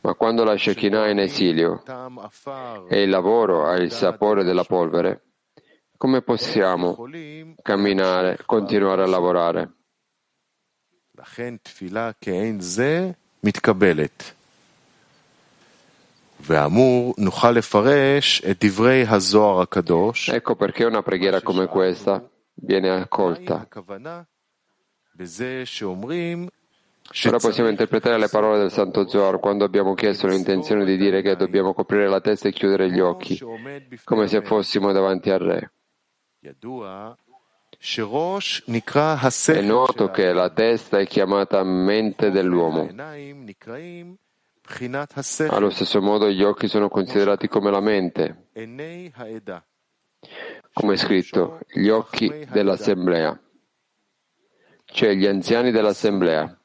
[0.00, 1.84] Ma quando la Shekinah è in esilio
[2.88, 5.22] e il lavoro ha il sapore della polvere,
[5.96, 7.08] come possiamo
[7.62, 9.72] camminare, continuare a lavorare?
[20.28, 22.22] Ecco perché una preghiera come questa
[22.54, 23.66] viene accolta.
[27.26, 31.36] Ora possiamo interpretare le parole del Santo Zohar quando abbiamo chiesto l'intenzione di dire che
[31.36, 33.38] dobbiamo coprire la testa e chiudere gli occhi,
[34.04, 35.70] come se fossimo davanti al Re.
[39.58, 42.88] È noto che la testa è chiamata mente dell'uomo
[45.50, 48.48] allo stesso modo gli occhi sono considerati come la mente,
[50.72, 53.38] come è scritto, gli occhi dell'assemblea,
[54.86, 56.58] cioè gli anziani dell'assemblea.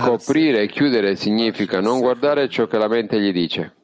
[0.00, 3.74] Coprire e chiudere significa non guardare ciò che la mente gli dice.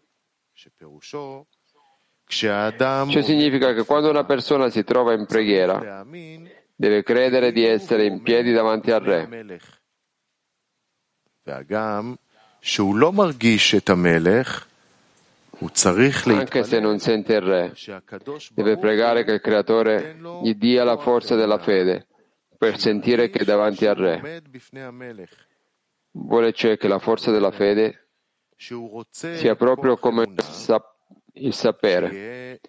[3.06, 6.06] Ciò cioè, significa che quando una persona si trova in preghiera,
[6.74, 9.58] deve credere di essere in piedi davanti al Re.
[16.38, 17.74] Anche se non sente il re,
[18.54, 22.06] deve pregare che il creatore gli dia la forza della fede
[22.56, 24.42] per sentire che è davanti al re.
[26.12, 28.08] Vuole cioè che la forza della fede
[29.10, 30.26] sia proprio come
[31.34, 32.60] il sapere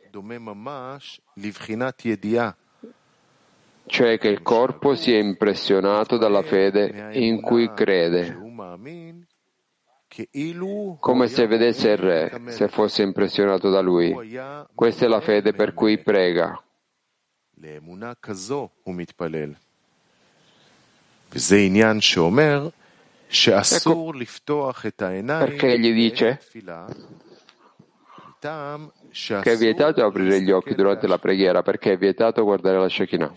[3.86, 8.38] cioè che il corpo sia impressionato dalla fede in cui crede,
[11.00, 14.14] come se vedesse il re, se fosse impressionato da lui.
[14.74, 16.62] Questa è la fede per cui prega.
[23.86, 24.14] Ecco
[25.46, 26.40] perché gli dice
[29.14, 33.34] che è vietato aprire gli occhi durante la preghiera perché è vietato guardare la Shekinah.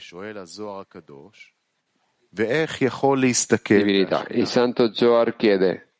[3.77, 4.27] Divinità.
[4.31, 5.93] Il santo Zohar chiede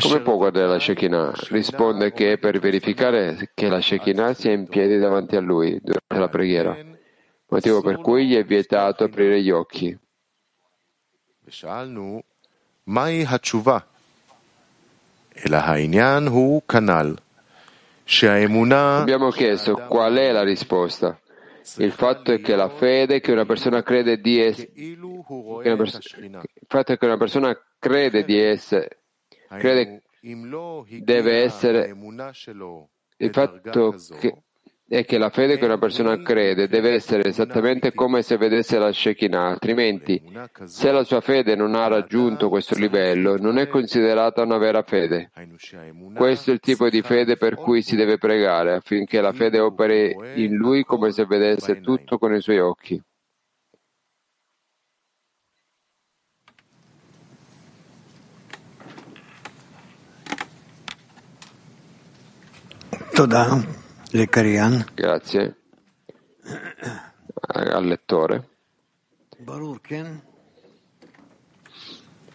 [0.00, 1.32] come può guardare la Shekinah?
[1.48, 6.18] Risponde che è per verificare che la Shekinah sia in piedi davanti a lui durante
[6.18, 6.76] la preghiera,
[7.48, 9.96] motivo per cui gli è vietato aprire gli occhi.
[19.00, 21.18] Abbiamo chiesto qual è la risposta.
[21.78, 24.70] Il fatto è che la fede che una persona crede di essere,
[25.76, 29.00] pers- il fatto è che una persona crede di essere,
[29.48, 30.02] crede
[31.00, 31.94] deve essere,
[33.16, 34.43] il fatto che
[34.86, 38.92] è che la fede che una persona crede deve essere esattamente come se vedesse la
[38.92, 40.22] Shekinah, altrimenti
[40.64, 45.30] se la sua fede non ha raggiunto questo livello non è considerata una vera fede.
[46.14, 50.34] Questo è il tipo di fede per cui si deve pregare affinché la fede opere
[50.36, 53.02] in lui come se vedesse tutto con i suoi occhi.
[63.14, 63.82] Toda.
[64.94, 65.56] Grazie
[66.44, 68.48] eh, al lettore.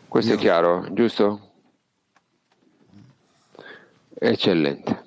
[0.06, 1.52] Questo è chiaro, giusto?
[4.14, 5.06] Eccellente.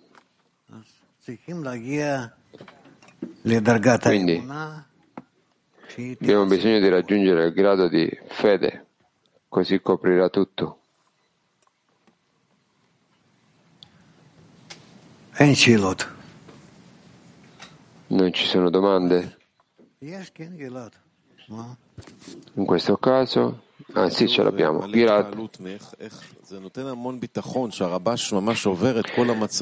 [5.93, 8.87] Quindi abbiamo bisogno di raggiungere il grado di fede,
[9.47, 10.81] così coprirà tutto.
[15.35, 16.21] Enchilot.
[18.13, 19.39] Non ci sono domande?
[22.55, 23.63] In questo caso,
[23.95, 24.87] ah sì, ce l'abbiamo.
[24.87, 25.35] Pirat.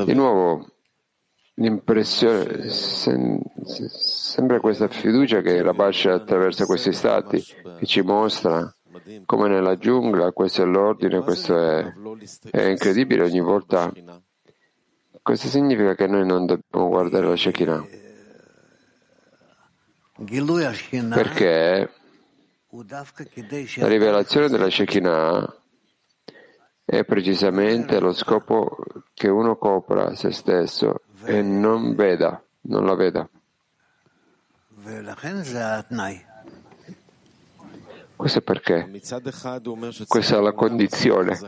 [0.04, 0.66] Di nuovo,
[1.54, 7.40] l'impressione, sem- sembra questa fiducia che Rabash attraversa questi stati,
[7.78, 8.74] che ci mostra
[9.26, 11.92] come nella giungla, questo è l'ordine, questo è,
[12.50, 13.92] è incredibile ogni volta.
[15.22, 17.98] Questo significa che noi non dobbiamo guardare la Shekinah.
[21.16, 21.90] Perché
[23.76, 25.56] la rivelazione della Shekinah
[26.84, 28.76] è precisamente lo scopo
[29.14, 33.28] che uno copra se stesso e non veda, non la veda.
[38.20, 38.86] Questo è perché
[40.06, 41.38] questa è la condizione.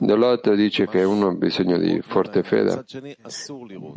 [0.00, 2.84] Dall'altro dice che uno ha bisogno di forte fede,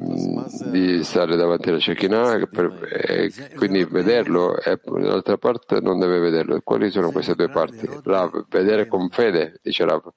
[0.02, 6.62] mm, di stare davanti alla Shekinah, e quindi vederlo, e dall'altra parte non deve vederlo.
[6.64, 7.86] Quali sono queste due parti?
[8.02, 10.10] Rav, vedere con fede, dice Rav,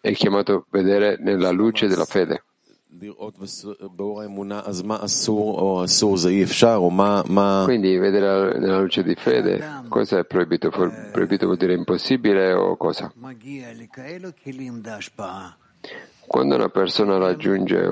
[0.00, 2.42] è chiamato vedere nella luce della fede.
[7.64, 10.70] Quindi vedere nella luce di fede cosa è proibito?
[10.70, 13.12] Proibito vuol dire impossibile o cosa?
[16.26, 17.88] Quando una persona raggiunge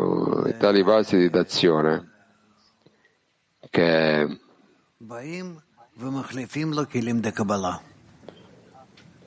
[0.58, 2.12] tali vasi di d'azione
[3.70, 4.38] che,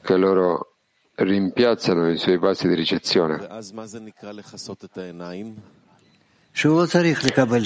[0.01, 0.68] che loro
[1.19, 3.37] rimpiazzano i suoi vasi di ricezione.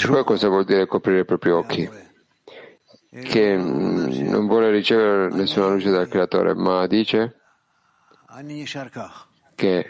[0.08, 1.90] Poi cosa vuol dire coprire i propri occhi?
[3.10, 7.40] Che mm, non vuole ricevere nessuna luce dal Creatore, ma dice
[9.56, 9.86] che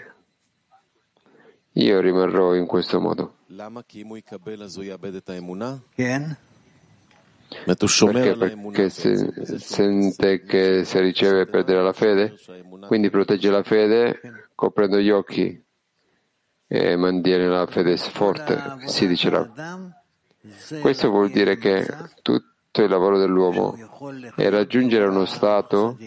[1.71, 3.37] io rimarrò in questo modo.
[8.11, 8.35] Perché?
[8.35, 9.15] Perché si
[9.57, 12.35] sente che se riceve perderà la fede,
[12.87, 14.19] quindi protegge la fede
[14.55, 15.61] coprendo gli occhi
[16.67, 19.49] e mantiene la fede forte, si dice là.
[20.81, 21.85] Questo vuol dire che
[22.21, 23.75] tutto il lavoro dell'uomo
[24.35, 25.97] è raggiungere uno stato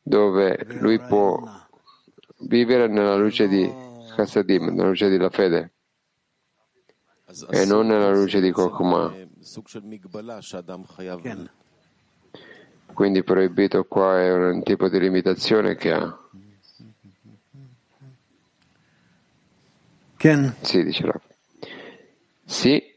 [0.00, 1.42] dove lui può
[2.40, 3.68] vivere nella luce di
[4.16, 5.72] Hasadim, nella luce della fede,
[7.50, 9.12] e non nella luce di Kokma.
[9.43, 11.19] זה סוג של מגבלה שאדם חייב...
[11.23, 11.37] כן.
[12.95, 16.19] Quindi proibito qua è un tipo di limitazione che ha.
[20.17, 20.39] כן.
[20.61, 21.21] Sì, dice Rav.
[22.45, 22.89] Sì,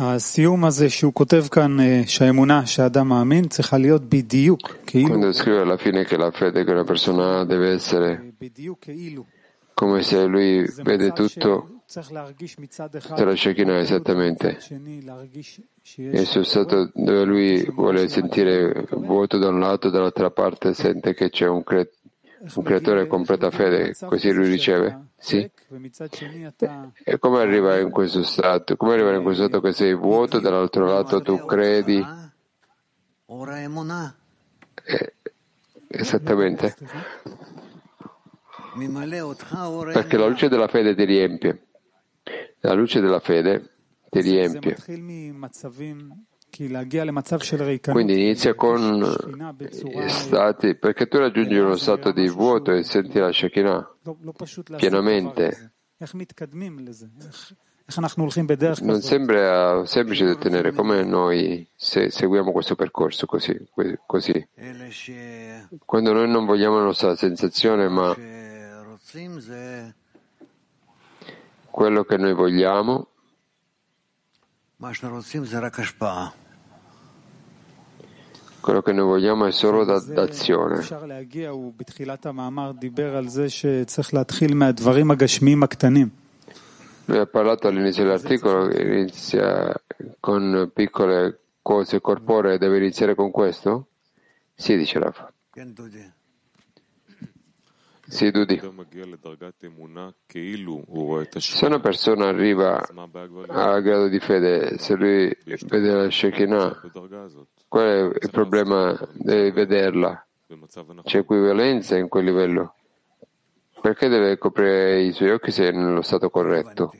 [0.00, 5.60] הסיום הזה שהוא כותב כאן אה, שהאמונה שהאדם מאמין צריכה להיות בדיוק כאילו, quando scrive
[5.60, 9.24] alla fine che la fede che una persona ha deve essere בדיוק כאילו.
[9.74, 11.73] come se lui זה vede מצב tutto
[13.15, 14.57] della Shekinah, esattamente.
[15.95, 21.29] Il suo stato dove lui vuole sentire vuoto da un lato, dall'altra parte sente che
[21.29, 21.91] c'è un, cre-
[22.55, 25.09] un creatore con completa fede, così lui riceve.
[25.17, 25.49] Sì?
[27.03, 28.75] E come arriva in questo stato?
[28.77, 32.03] Come arriva in questo stato che sei vuoto, dall'altro lato tu credi?
[35.87, 36.75] Esattamente
[39.93, 41.63] perché la luce della fede ti riempie.
[42.59, 43.69] La luce della fede
[44.09, 44.75] ti riempie.
[47.91, 49.03] Quindi inizia con
[49.59, 53.95] eh, stati, perché tu raggiungi uno stato di vuoto e senti la Shekinah.
[54.77, 55.73] Pienamente.
[58.85, 63.55] Non sembra semplice da tenere come noi se seguiamo questo percorso così,
[64.07, 64.47] così.
[65.85, 68.15] Quando noi non vogliamo la nostra sensazione, ma
[71.75, 73.09] quello che noi vogliamo
[78.61, 80.81] quello che noi vogliamo è solo da, d'azione.
[87.07, 89.73] Lui ha parlato all'inizio dell'articolo, inizia
[90.21, 93.87] con piccole cose corporee, deve iniziare con questo?
[94.55, 95.29] Sì, dice Rafa
[98.07, 98.31] si.
[101.39, 102.85] Se una persona arriva
[103.47, 106.81] al grado di fede, se lui vede la Shekinah,
[107.67, 110.25] qual è il problema di vederla?
[111.03, 112.75] C'è equivalenza in quel livello.
[113.81, 116.93] Perché deve coprire i suoi occhi se è nello stato corretto?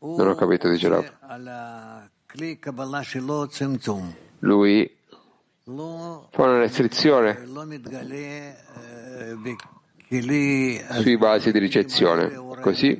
[0.00, 2.10] Non ho capito, dice Rab.
[4.40, 4.90] Lui
[5.64, 7.38] fa una restrizione
[10.08, 12.30] sui vasi di ricezione.
[12.60, 12.98] Così,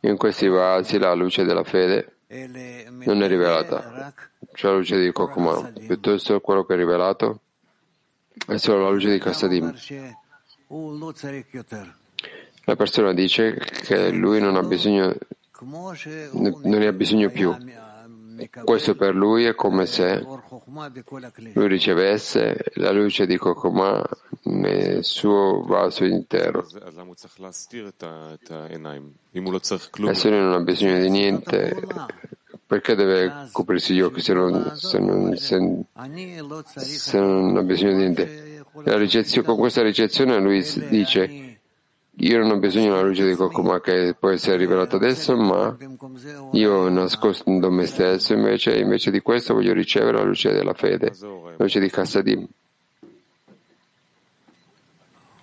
[0.00, 4.12] in questi vasi la luce della fede non è rivelata,
[4.54, 7.40] cioè la luce di Kokumano, piuttosto quello che è rivelato
[8.46, 9.74] è solo la luce di Kassadim.
[12.66, 15.14] La persona dice che lui non, ha bisogno,
[15.60, 17.54] non ne ha bisogno più,
[18.64, 20.24] questo per lui è come se
[21.52, 24.02] lui ricevesse la luce di Kokoma
[24.44, 26.66] nel suo vaso intero.
[30.08, 31.86] E se lui non ha bisogno di niente,
[32.66, 35.84] perché deve coprirsi gli occhi se non, se non, se,
[36.76, 38.52] se non ha bisogno di niente?
[38.82, 41.43] Ricezio, con questa ricezione lui dice
[42.18, 45.76] io non ho bisogno della luce di Kokuma che può essere rivelata adesso, ma
[46.52, 51.56] io nascondo me stesso, invece, invece di questo voglio ricevere la luce della fede, la
[51.58, 52.46] luce di Kassadim.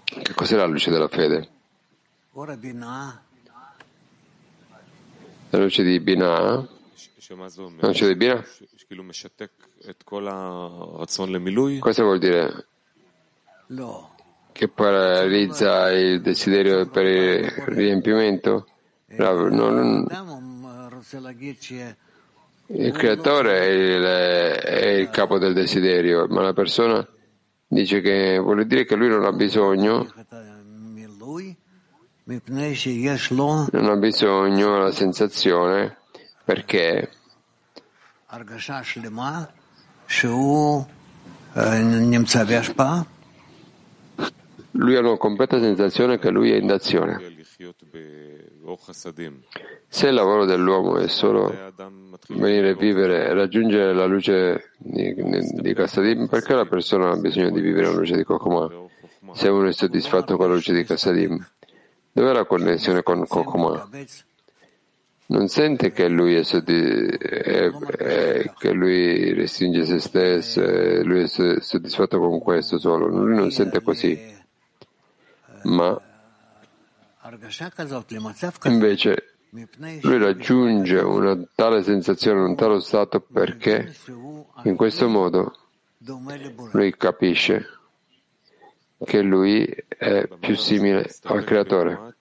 [0.05, 1.49] Che cos'è la luce della fede?
[5.49, 6.67] La luce di Binah?
[7.81, 8.45] La luce di Binah?
[11.79, 12.65] Questo vuol dire?
[13.67, 14.10] No
[14.51, 18.67] che paralizza il desiderio per il riempimento?
[19.49, 20.05] Non-
[22.73, 27.05] il creatore è il, è il capo del desiderio, ma la persona
[27.67, 30.07] dice che vuole dire che lui non ha bisogno,
[33.71, 35.97] non ha bisogno della sensazione
[36.45, 37.09] perché
[44.71, 47.19] lui ha una completa sensazione che lui è in azione.
[49.87, 51.53] Se il lavoro dell'uomo è solo
[52.29, 57.51] venire a vivere e raggiungere la luce di, di Kassadim, perché la persona ha bisogno
[57.51, 58.69] di vivere la luce di Kokomah?
[59.33, 61.45] Se uno è soddisfatto con la luce di Kassadim,
[62.11, 63.89] dov'è la connessione con Kokomah?
[65.27, 70.61] Non sente che lui, è soddisf- è, è, che lui restringe se stesso,
[71.03, 74.39] lui è soddisfatto con questo solo, lui non sente così
[75.63, 75.99] ma
[78.69, 79.35] invece
[80.01, 83.93] lui raggiunge una tale sensazione, un tale stato perché
[84.63, 85.53] in questo modo
[86.71, 87.65] lui capisce
[89.03, 92.15] che lui è più simile al creatore.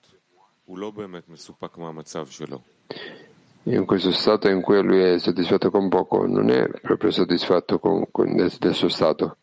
[3.63, 8.05] In questo stato in cui lui è soddisfatto con poco, non è proprio soddisfatto con,
[8.09, 9.37] con del, suo stato.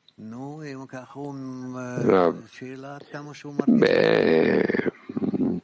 [3.66, 4.92] Beh,
[5.40, 5.56] mm,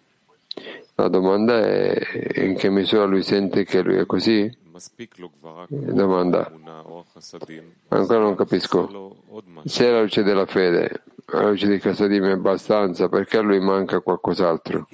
[0.97, 4.41] la domanda è in che misura lui sente che lui è così?
[5.69, 6.51] Eh, domanda.
[7.89, 8.89] Ancora non capisco.
[9.65, 14.01] Se la luce della fede, la luce di Casadim è abbastanza, perché a lui manca
[14.01, 14.87] qualcos'altro?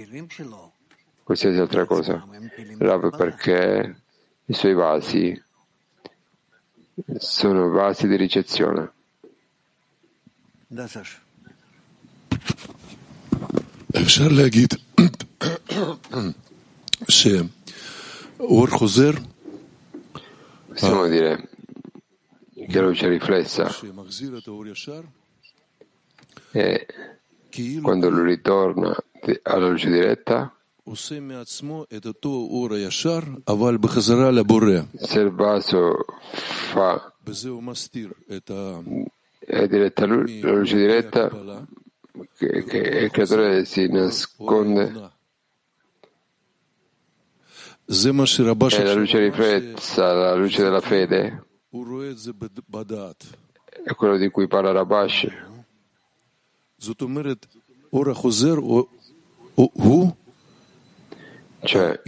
[1.23, 2.25] Qualsiasi altra cosa.
[2.79, 3.97] Rav perché
[4.47, 5.43] i suoi vasi
[7.19, 8.93] sono vasi di ricezione.
[13.97, 14.75] אפשר להגיד
[17.09, 19.11] שאור חוזר
[20.71, 21.49] Possiamo dire
[22.69, 23.67] che luce riflessa
[26.53, 26.87] e
[27.83, 28.97] quando lui ritorna
[29.43, 30.55] alla luce diretta
[30.93, 31.15] se
[35.21, 36.05] il vaso
[36.73, 37.13] fa
[39.51, 41.29] è diretta la luce diretta
[42.37, 45.11] che, che il creatore si nasconde.
[48.81, 51.45] È la luce riflessa, la luce della fede,
[53.85, 55.27] è quello di cui parla Rabash.
[61.63, 62.01] Cioè,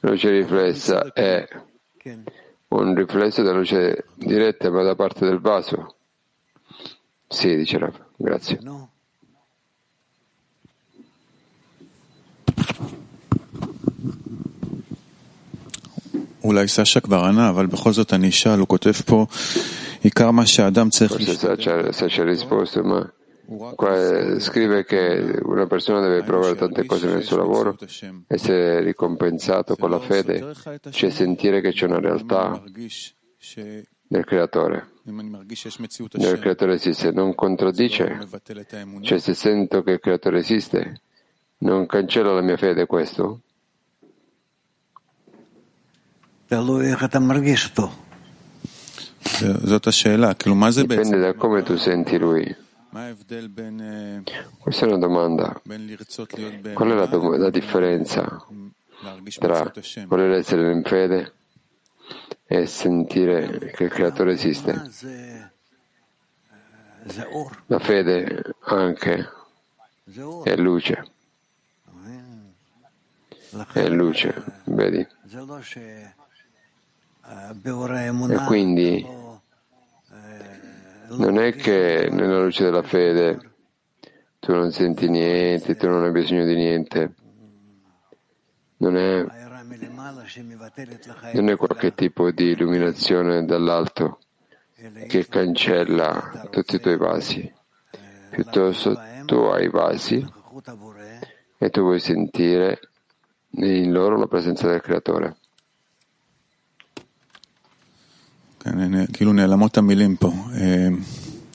[0.00, 1.46] la luce riflessa è
[2.69, 5.95] un riflesso della luce diretta ma da parte del vaso.
[7.27, 8.59] Sì, dice Rav, grazie.
[8.61, 8.87] נו,
[16.43, 19.25] אולי סשה כבר ענה, אבל בכל זאת אני אשאל, הוא כותב פה,
[20.03, 23.18] עיקר מה שהאדם צריך Forse לשתות, Sacha
[23.74, 27.76] Qua scrive che una persona deve provare tante cose nel suo lavoro,
[28.28, 30.54] essere ricompensato con la fede,
[30.90, 32.62] cioè sentire che c'è una realtà
[34.06, 34.90] nel creatore.
[35.02, 38.28] Nel creatore esiste, non contraddice,
[39.00, 41.00] cioè se sento che il creatore esiste,
[41.58, 43.40] non cancella la mia fede questo?
[50.86, 52.68] Dipende da come tu senti lui.
[54.58, 55.60] Questa è una domanda.
[56.74, 58.44] Qual è la, do- la differenza
[59.38, 59.72] tra
[60.06, 61.34] voler essere in fede
[62.46, 64.72] e sentire che il creatore esiste?
[67.66, 69.28] La fede anche
[70.44, 71.04] è luce.
[73.72, 74.34] È luce,
[74.64, 75.06] vedi?
[78.32, 79.06] E quindi
[81.10, 83.50] non è che nella luce della fede
[84.38, 87.14] tu non senti niente, tu non hai bisogno di niente.
[88.78, 89.24] Non è,
[91.34, 94.20] non è qualche tipo di illuminazione dall'alto
[95.06, 97.52] che cancella tutti i tuoi vasi.
[98.30, 100.24] Piuttosto tu hai i vasi
[101.58, 102.80] e tu vuoi sentire
[103.50, 105.36] in loro la presenza del creatore.
[109.13, 110.31] כאילו נעלמות המילים פה.
[110.61, 110.87] אה,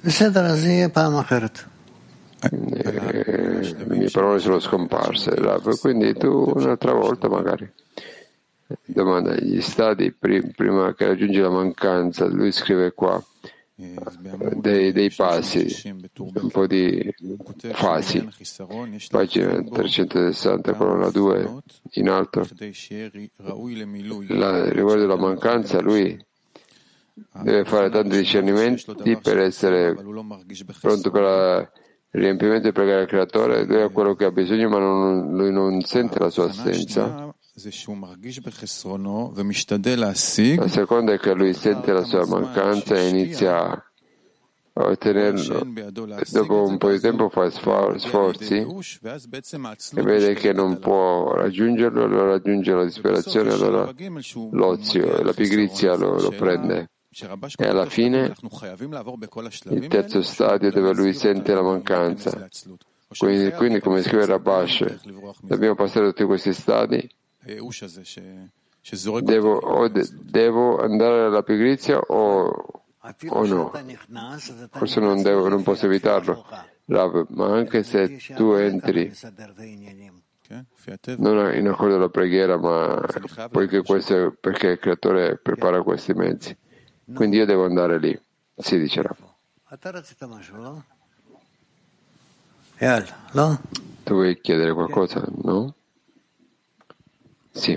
[0.05, 1.59] בסדר, אז זה יהיה פעם אחרת.
[2.43, 2.49] Eh,
[3.89, 5.65] le mie parole sono scomparse, Rav.
[5.83, 7.67] quindi tu un'altra volta magari.
[8.87, 13.23] Domanda, gli stadi pri- prima che raggiungi la mancanza, lui scrive qua,
[13.81, 18.03] אה, אז בעמוד dei, dei passi, 360 בטור ב' un po' di הוא כותב fasi.
[18.13, 22.41] שבעניין החיסרון יש Pagina להבחין בו 360, כמה colonna 2, הבחנות in alto.
[22.49, 23.09] כדי שיהיה
[23.41, 24.27] ראוי למילוי.
[24.29, 26.19] La, riguardo la mancanza, lui
[27.44, 29.96] deve fare tanti discernimenti per essere
[30.82, 31.72] pronto per
[32.12, 35.52] il riempimento e pregare al creatore, lui ha quello che ha bisogno ma non, lui
[35.52, 37.34] non sente la sua assenza.
[40.56, 43.86] La seconda è che lui sente la sua mancanza e inizia
[44.78, 45.66] a ottenerlo.
[46.32, 52.74] Dopo un po' di tempo fa sforzi e vede che non può raggiungerlo, allora raggiunge
[52.74, 53.90] la disperazione, allora
[54.52, 56.90] l'ozio e la pigrizia lo, lo prende.
[57.58, 58.36] E alla fine
[59.70, 62.50] il terzo stadio dove lui sente la mancanza.
[63.18, 65.06] Quindi, quindi come scrive Rabash,
[65.42, 67.10] dobbiamo passare tutti questi stadi.
[69.22, 72.84] Devo, de, devo andare alla pigrizia o,
[73.30, 73.72] o no?
[74.72, 76.46] Forse non, devo, non posso evitarlo,
[76.86, 79.12] Rav, ma anche se tu entri
[81.18, 83.04] non in accordo alla preghiera, ma
[83.50, 86.56] poiché questo è perché il creatore prepara questi mezzi.
[87.15, 88.19] Quindi io devo andare lì.
[88.57, 89.17] Si dice Rav.
[89.75, 90.73] אתה רצית משהו, לא?
[92.83, 93.03] אייל,
[93.35, 93.49] לא?
[94.05, 95.21] Tu vuoi chiedere qualcosa?
[95.45, 95.73] No?
[97.55, 97.77] Sì.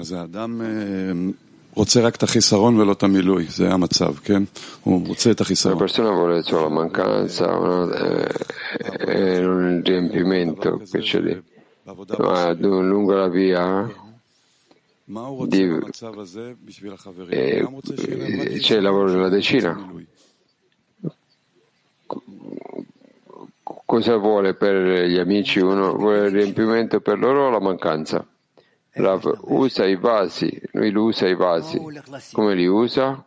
[0.00, 0.66] אז האדם אה,
[1.74, 4.42] רוצה רק את החיסרון ולא את המילוי, זה המצב, כן?
[4.82, 5.78] הוא רוצה את Una החיסרון.
[5.78, 7.92] persona vuole solo la mancanza no?
[7.92, 8.34] eh,
[9.06, 11.34] e non il riempimento che c'è lì.
[11.86, 14.03] בעבודה Ma du- lungo la via מה הוא רוצה
[15.47, 15.61] di,
[17.29, 17.67] eh,
[18.59, 19.93] c'è il lavoro della decina.
[23.85, 25.93] Cosa vuole per gli amici uno?
[25.93, 28.27] Vuole il riempimento per loro o la mancanza?
[28.91, 31.79] Rav usa i vasi, lui usa i vasi.
[32.31, 33.23] Come li usa?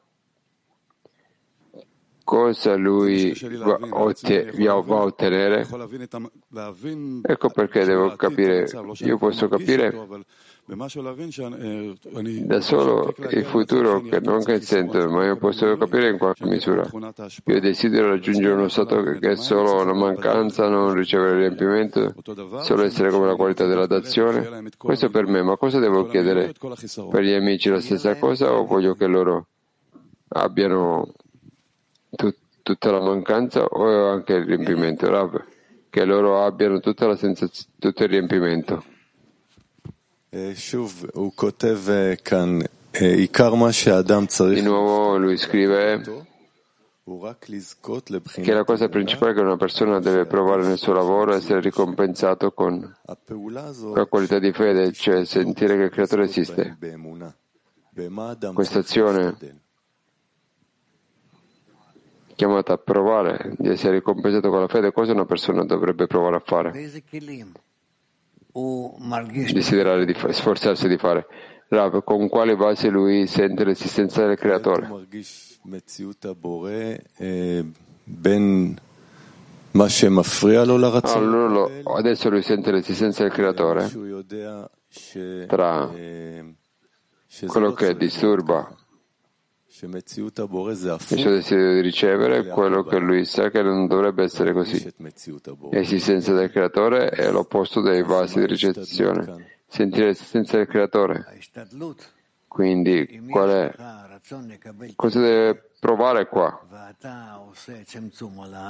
[2.28, 5.66] cosa lui va, otte, ecco va a ottenere.
[7.22, 8.68] Ecco perché devo capire,
[8.98, 9.96] io posso capire
[12.44, 16.86] da solo il futuro che non consento, ma io posso capire in qualche misura.
[17.46, 22.14] Io desidero raggiungere uno stato che è solo una mancanza, non ricevere riempimento,
[22.62, 24.70] solo essere come la qualità della dazione.
[24.76, 26.52] Questo per me, ma cosa devo chiedere?
[26.58, 29.46] Per gli amici la stessa cosa o voglio che loro
[30.28, 31.14] abbiano
[32.10, 35.08] tut- tutta la mancanza o anche il riempimento?
[35.08, 35.42] Rab,
[35.88, 38.84] che loro abbiano tutta la sensaz- tutto il riempimento.
[44.52, 46.02] Di nuovo lui scrive
[48.42, 52.52] che la cosa principale che una persona deve provare nel suo lavoro è essere ricompensato
[52.52, 52.94] con
[53.94, 56.76] la qualità di fede, cioè sentire che il creatore esiste.
[58.52, 59.36] Questa azione
[62.34, 66.42] chiamata a provare di essere ricompensato con la fede, cosa una persona dovrebbe provare a
[66.44, 66.70] fare?
[69.52, 71.26] desiderare di fare, sforzarsi di fare.
[71.68, 74.88] Rav, con quale base lui sente l'esistenza del creatore?
[81.18, 83.86] Allora, adesso lui sente l'esistenza del creatore
[85.46, 85.90] tra
[87.46, 88.74] quello che disturba
[89.70, 94.92] Ciò desiderio di ricevere quello che lui sa che non dovrebbe essere così.
[95.70, 99.58] L'esistenza del creatore è l'opposto dei vasi di ricezione.
[99.66, 101.26] Sentire l'esistenza del creatore.
[102.48, 103.74] Quindi, è,
[104.96, 106.60] cosa deve provare qua?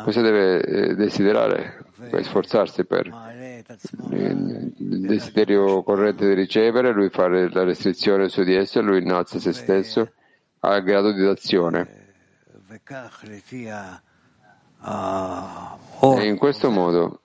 [0.05, 1.84] Cosa deve eh, desiderare?
[1.96, 3.07] Deve sforzarsi per
[4.11, 9.38] il desiderio corrente di ricevere, lui fa la restrizione su di esso, e lui innalza
[9.38, 10.12] se stesso
[10.61, 12.06] al grado di d'azione.
[16.00, 17.20] E in questo modo,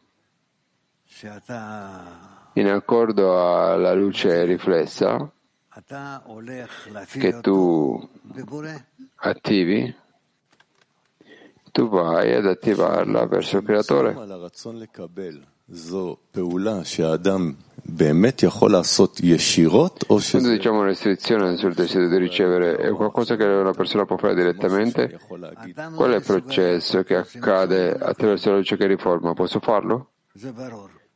[2.53, 5.31] in accordo alla luce riflessa
[7.11, 8.09] che tu
[9.15, 9.95] attivi,
[11.71, 14.13] tu vai ad attivarla verso il creatore.
[20.38, 25.19] Quando diciamo restrizione sul desiderio di ricevere è qualcosa che una persona può fare direttamente?
[25.28, 29.34] Qual è il processo che accade attraverso la luce che riforma?
[29.34, 30.11] Posso farlo?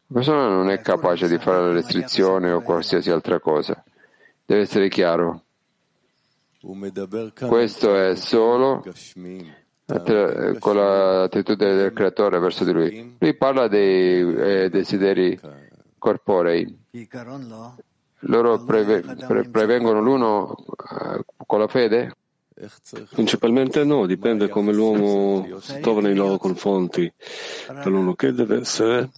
[0.07, 3.83] La persona non è capace di fare la restrizione o qualsiasi altra cosa.
[4.43, 5.43] Deve essere chiaro.
[7.47, 8.83] Questo è solo
[9.89, 13.15] eh, con l'attitudine del creatore verso di lui.
[13.17, 15.39] Lui parla dei eh, desideri
[15.97, 16.77] corporei.
[18.21, 22.13] Loro prevengono l'uno eh, con la fede?
[23.11, 27.09] Principalmente no, dipende come l'uomo si trova nei loro confronti.
[27.67, 29.11] Per l'uno che deve essere,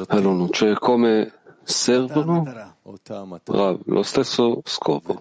[0.09, 1.33] Allora, cioè come
[1.63, 2.45] servono
[3.45, 5.19] Rav, lo stesso scopo.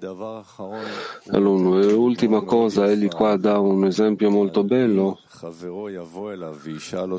[1.31, 5.19] Allora, e ultima cosa, egli qua dà un esempio molto bello.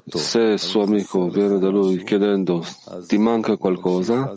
[0.06, 2.64] Se il suo amico viene da lui chiedendo
[3.06, 4.32] ti manca qualcosa,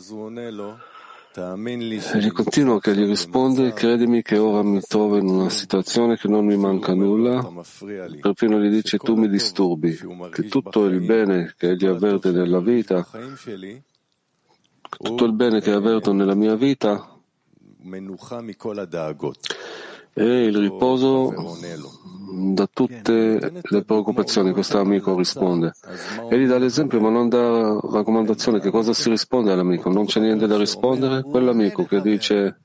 [1.33, 6.45] Egli continua che gli risponde, credimi che ora mi trovo in una situazione che non
[6.45, 7.49] mi manca nulla,
[8.19, 9.97] perfino gli dice tu mi disturbi,
[10.29, 13.07] che tutto il bene che egli avverte nella vita,
[14.89, 17.11] tutto il bene che avverto nella mia vita
[20.13, 21.33] è il riposo
[22.33, 25.73] da tutte le preoccupazioni, questo amico risponde.
[26.29, 30.47] Egli dà l'esempio ma non dà raccomandazione che cosa si risponde all'amico, non c'è niente
[30.47, 32.61] da rispondere, quell'amico che dice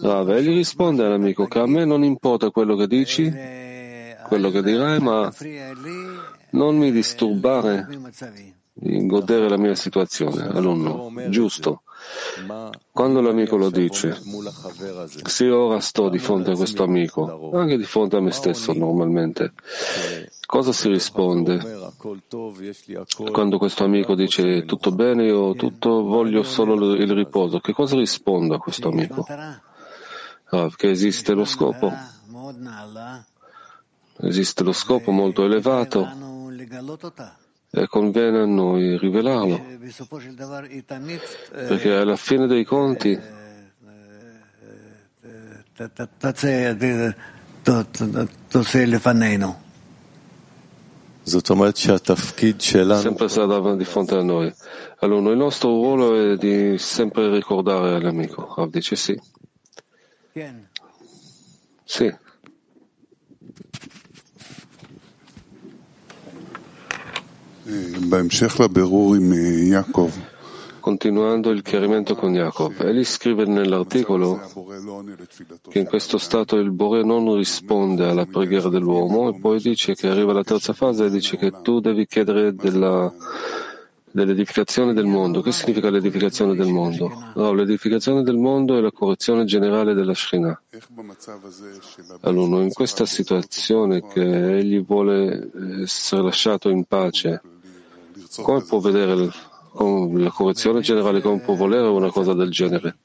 [0.00, 3.32] Brava, egli risponde all'amico che a me non importa quello che dici,
[4.26, 5.32] quello che dirai, ma
[6.50, 7.86] non mi disturbare.
[7.88, 10.48] di godere la mia situazione.
[10.48, 11.82] Alunno, giusto.
[12.90, 14.18] Quando l'amico lo dice,
[15.24, 19.52] se ora sto di fronte a questo amico, anche di fronte a me stesso normalmente,
[20.46, 21.92] cosa si risponde?
[23.30, 28.54] Quando questo amico dice tutto bene, io tutto, voglio solo il riposo, che cosa rispondo
[28.54, 29.26] a questo amico?
[30.52, 31.92] Ah, che esiste lo scopo?
[34.22, 36.28] Esiste lo scopo molto elevato
[37.88, 39.60] conviene a noi rivelarlo,
[41.50, 43.18] perché alla fine dei conti
[52.98, 54.52] sempre davanti di fronte a noi.
[54.98, 58.52] Allora, il nostro ruolo è di sempre ricordare all'amico.
[58.56, 59.20] Rav dice sì.
[61.84, 62.16] Sì.
[70.80, 74.40] Continuando il chiarimento con Jacob, egli scrive nell'articolo
[75.68, 80.08] che in questo stato il Bore non risponde alla preghiera dell'uomo e poi dice che
[80.08, 83.12] arriva la terza fase e dice che tu devi chiedere della,
[84.10, 85.42] dell'edificazione del mondo.
[85.42, 87.32] Che significa l'edificazione del mondo?
[87.34, 90.60] No, l'edificazione del mondo è la correzione generale della Shrina.
[92.22, 95.50] Allora, in questa situazione che egli vuole
[95.82, 97.40] essere lasciato in pace,
[98.42, 99.14] come può vedere
[99.72, 102.98] la correzione generale, come può volere una cosa del genere?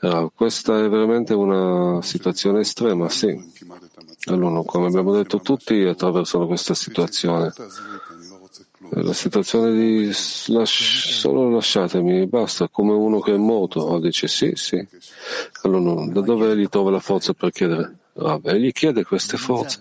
[0.00, 3.50] Allora, questa è veramente una situazione estrema, sì.
[4.26, 7.52] Allora, come abbiamo detto tutti, attraversano questa situazione.
[8.94, 10.12] La situazione di
[10.48, 13.80] lasci, solo lasciatemi, basta, come uno che è morto.
[13.80, 14.86] Oh, dice sì, sì.
[15.62, 17.96] Allora, da dove egli trova la forza per chiedere?
[18.18, 19.78] Ah, egli chiede queste forze.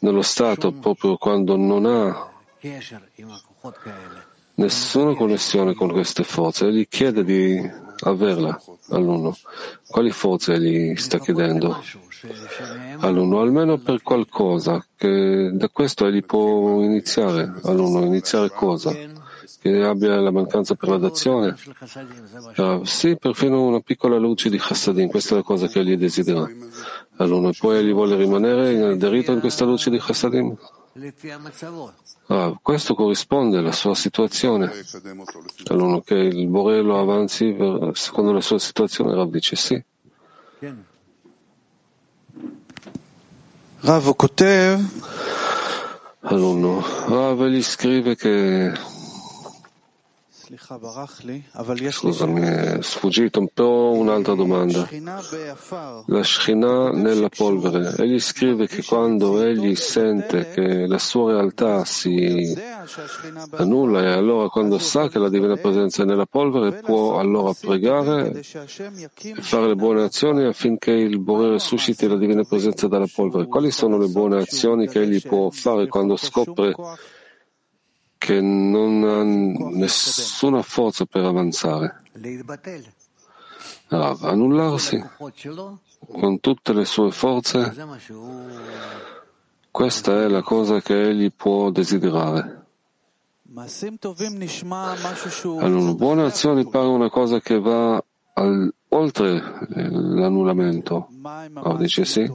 [0.00, 2.32] Nello stato, proprio quando non ha
[4.54, 7.60] nessuna connessione con queste forze, egli chiede di
[8.00, 8.60] averla
[8.90, 9.36] all'uno.
[9.86, 11.82] Quali forze egli sta chiedendo?
[13.00, 17.52] All'uno, almeno per qualcosa, che da questo egli può iniziare.
[17.64, 18.92] All'uno, iniziare cosa?
[19.60, 21.56] Che abbia la mancanza per la dazione?
[22.56, 26.48] Uh, sì, perfino una piccola luce di chassadim, questa è la cosa che egli desidera.
[27.16, 30.56] All'uno, e poi egli vuole rimanere aderito in questa luce di chassadim?
[32.26, 34.70] Ah, questo corrisponde alla sua situazione.
[35.66, 39.82] Allora che il Borello avanzi per, secondo la sua situazione, Rav dice sì.
[43.80, 44.80] Rav Kotev.
[46.20, 48.72] Allora, Rav gli scrive che
[51.90, 54.86] Scusami, è sfuggito un po' un'altra domanda.
[56.06, 57.94] La Shekhinah nella polvere.
[57.96, 62.54] Egli scrive che quando egli sente che la sua realtà si
[63.52, 68.38] annulla e allora quando sa che la divina presenza è nella polvere può allora pregare
[68.38, 73.46] e fare le buone azioni affinché il Borere susciti la divina presenza dalla polvere.
[73.46, 76.74] Quali sono le buone azioni che egli può fare quando scopre
[78.24, 79.22] che non ha
[79.76, 82.04] nessuna forza per avanzare.
[83.88, 85.04] Ah, annullarsi
[86.10, 87.74] con tutte le sue forze,
[89.70, 92.64] questa è la cosa che egli può desiderare.
[95.60, 98.02] Allora, buone azioni pare una cosa che va
[98.34, 101.08] al oltre eh, l'annullamento?
[101.22, 102.30] Rav dice sì.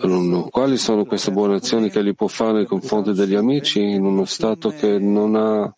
[0.00, 4.04] Alunno, quali sono queste buone azioni che egli può fare nei confronti degli amici in
[4.04, 5.74] uno stato che non ha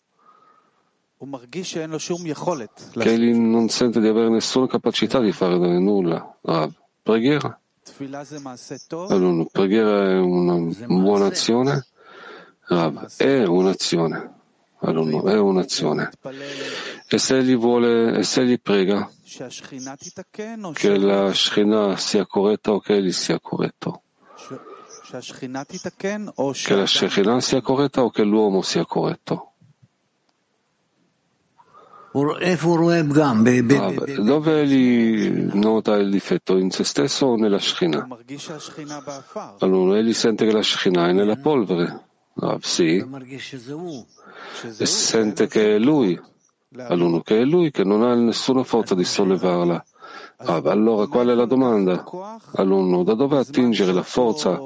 [2.93, 6.37] che egli non sente di avere nessuna capacità di fare nulla.
[6.41, 6.71] Rav,
[7.01, 7.59] preghiera?
[9.07, 11.85] Alunno, preghiera è una buona azione?
[12.67, 14.35] Rav, è un'azione.
[14.81, 16.11] Alunno, è un'azione.
[17.07, 19.09] E se egli vuole, e se egli prega
[20.73, 24.01] che la Shekhinah sia corretta o che egli sia corretto?
[25.09, 29.51] Che la Shekhinah sia corretta o che l'uomo sia corretto?
[34.23, 36.57] Dove egli nota il difetto?
[36.57, 38.07] In se stesso o nella Shekhinah?
[39.59, 42.05] Allora, egli sente che la Shekhinah è nella polvere.
[42.39, 43.05] Ah, sì.
[44.77, 46.19] E sente che è lui,
[46.87, 49.85] all'uno che è lui, che non ha nessuna forza di sollevarla.
[50.39, 52.03] Ah, allora qual è la domanda?
[52.53, 54.59] All'uno, da dove attingere la forza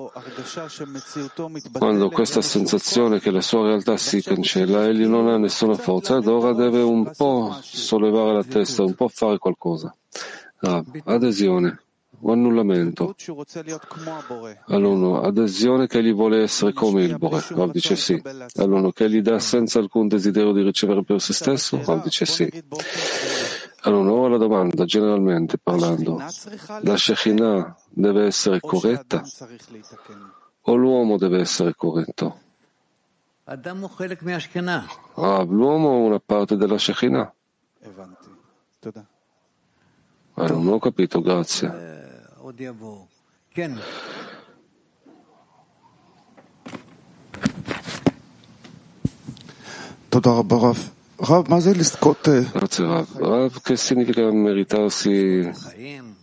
[1.71, 6.27] quando questa sensazione che la sua realtà si cancella, egli non ha nessuna forza ed
[6.27, 9.95] ora deve un po' sollevare la testa, un po' fare qualcosa.
[10.63, 11.83] Ah, adesione
[12.21, 13.15] o annullamento.
[14.67, 17.43] All'uno, adesione che egli vuole essere come il Bore.
[17.49, 18.21] Rav dice sì.
[18.55, 21.81] All'uno, che gli dà senza alcun desiderio di ricevere per se stesso.
[21.83, 22.63] Rav dice sì.
[23.83, 26.21] Allora, ora la domanda, generalmente parlando,
[26.81, 29.23] la Shekhinah deve essere corretta
[30.61, 32.39] o l'uomo deve essere corretto?
[35.15, 37.33] Ah, l'uomo è una parte della Shekhinah.
[40.35, 42.00] Allora, non ho capito, grazie.
[52.51, 53.17] Grazie Rav.
[53.17, 55.49] Rav, che significa meritarsi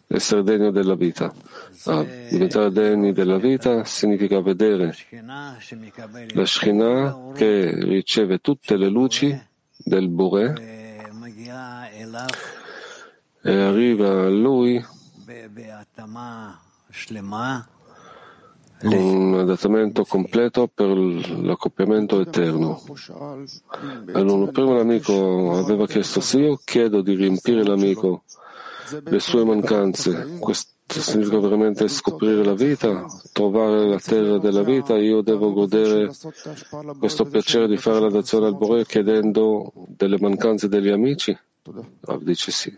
[0.07, 1.35] essere degno della vita?
[1.85, 4.95] Rav, diventare degni della vita significa vedere
[6.35, 9.37] la Shekhinah che riceve tutte le luci
[9.77, 10.55] del Bore.
[13.43, 14.97] E arriva a lui
[18.83, 22.81] un adattamento completo per l'accoppiamento eterno.
[24.13, 28.23] Allora, prima l'amico aveva chiesto se io chiedo di riempire l'amico
[29.03, 30.37] le sue mancanze.
[30.39, 34.97] Questo significa veramente scoprire la vita, trovare la terra della vita.
[34.97, 36.11] Io devo godere
[36.99, 41.37] questo piacere di fare la dazione al Bore chiedendo delle mancanze degli amici?
[42.01, 42.75] Rav dice sì.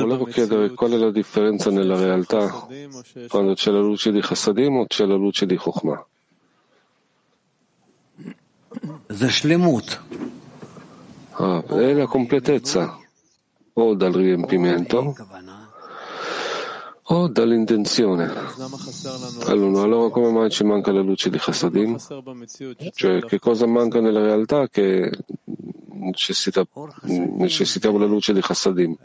[0.00, 2.66] Volevo chiedere qual è la differenza nella realtà
[3.28, 6.06] quando c'è la luce di Chassadim o c'è la luce di Chokhmah.
[11.32, 12.98] Ah, è la completezza
[13.74, 15.14] o dal riempimento
[17.02, 18.32] o dall'intenzione.
[19.46, 21.98] Allora, allora come mai ci manca la luce di Chassadim?
[22.94, 25.10] Cioè, che cosa manca nella realtà che
[26.04, 26.66] necessita,
[27.02, 28.96] necessitiamo la luce di Chassadim.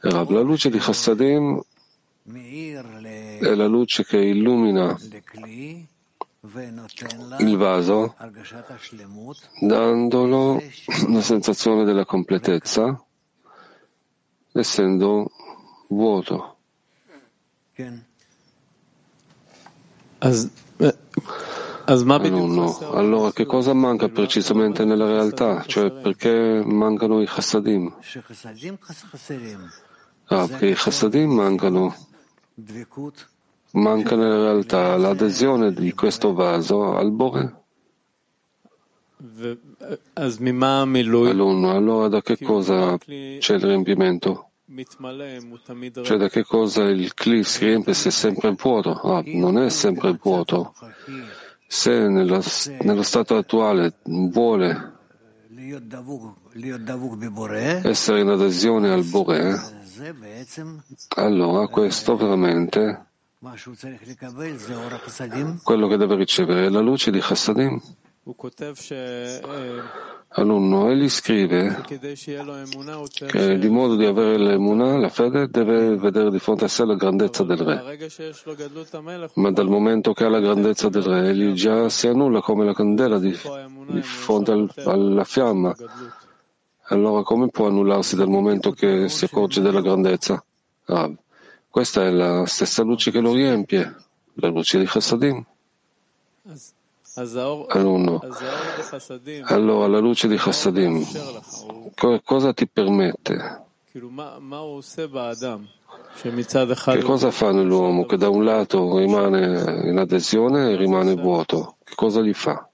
[0.00, 1.60] La luce di Chassadim
[3.40, 4.96] è la luce che illumina
[7.38, 8.16] il vaso
[9.60, 10.60] dandolo
[11.08, 13.00] la sensazione della completezza
[14.52, 15.30] essendo
[15.88, 16.56] vuoto.
[21.84, 25.64] Alunno, allora che cosa manca precisamente nella realtà?
[25.66, 27.92] Cioè perché mancano i chassadim?
[30.26, 31.94] Ah, perché i chassadim mancano.
[33.72, 37.60] Manca nella realtà l'adesione di questo vaso al Bore.
[41.74, 44.50] Allora da che cosa c'è il riempimento?
[46.02, 48.92] Cioè da che cosa il cli si riempie se è sempre vuoto?
[48.92, 50.72] Ah, non è sempre vuoto
[51.72, 52.42] se nello,
[52.82, 54.92] nello stato attuale vuole
[57.82, 59.58] essere in adesione al Bore,
[61.16, 63.06] allora questo veramente
[65.62, 67.80] quello che deve ricevere è la luce di Chassadim.
[70.28, 71.82] Alunno, egli scrive
[73.26, 76.94] che di modo di avere l'emunah, la fede, deve vedere di fronte a sé la
[76.94, 77.98] grandezza del re.
[79.34, 82.72] Ma dal momento che ha la grandezza del re, egli già si annulla come la
[82.72, 83.36] candela di,
[83.88, 85.74] di fronte al, alla fiamma.
[86.86, 90.42] Allora come può annullarsi dal momento che si accorge della grandezza?
[90.84, 91.10] Ah,
[91.68, 93.96] questa è la stessa luce che lo riempie,
[94.34, 95.44] la luce di Chassadim.
[97.14, 98.22] Alunno,
[99.42, 101.04] allora la luce di Chassadim,
[102.24, 103.64] cosa ti permette?
[106.14, 111.76] Che cosa fa nell'uomo che da un lato rimane in adesione e rimane vuoto?
[111.84, 112.66] Che cosa gli fa?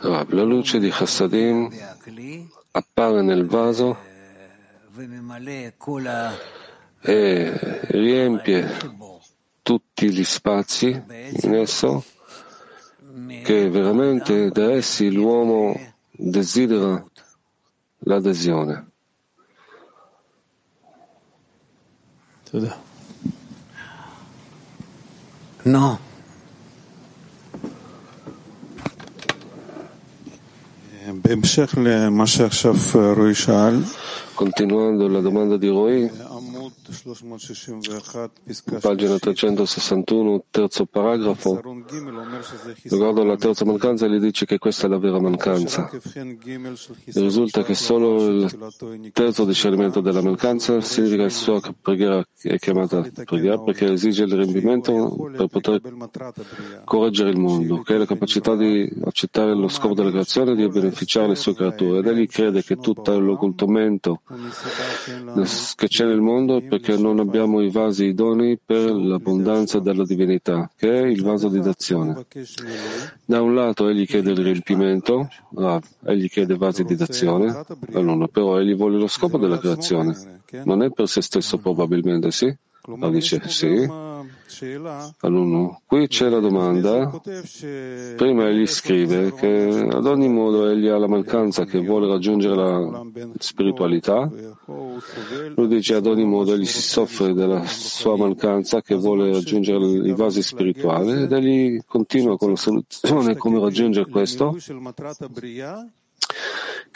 [0.00, 1.70] La luce di Chassadim
[2.72, 3.96] appare nel vaso
[7.06, 8.68] e riempie
[9.62, 12.04] tutti gli spazi in esso
[13.44, 15.78] che veramente da essi l'uomo
[16.10, 17.04] desidera
[17.98, 18.90] l'adesione.
[25.62, 25.98] No.
[34.34, 36.10] Continuando la domanda di Roy,
[38.80, 41.60] pagina 361, terzo paragrafo,
[42.82, 45.90] riguardo alla terza mancanza, gli dice che questa è la vera mancanza.
[47.14, 53.08] Risulta che solo il terzo discernimento della mancanza significa che la sua preghiera è chiamata
[53.24, 55.80] preghiera perché esige il riempimento per poter
[56.84, 60.68] correggere il mondo, che è la capacità di accettare lo scopo della creazione e di
[60.68, 61.98] beneficiare le sue creature.
[61.98, 64.22] Ed egli crede che tutto l'occultamento
[65.74, 71.00] che c'è nel mondo perché non abbiamo i vasi idonei per l'abbondanza della divinità, che
[71.00, 72.26] è il vaso di dazione.
[73.24, 78.60] Da un lato egli chiede il riempimento, Rav, egli chiede vasi di dazione, allora, però
[78.60, 80.42] egli vuole lo scopo della creazione.
[80.64, 82.54] Non è per se stesso probabilmente, sì?
[82.82, 83.88] Rav dice sì.
[85.20, 87.10] Allora, qui c'è la domanda.
[88.16, 93.04] Prima egli scrive che ad ogni modo egli ha la mancanza che vuole raggiungere la
[93.38, 94.30] spiritualità.
[95.54, 100.14] Lui dice ad ogni modo egli si soffre della sua mancanza che vuole raggiungere i
[100.14, 104.56] vasi spirituali ed egli continua con la soluzione come raggiungere questo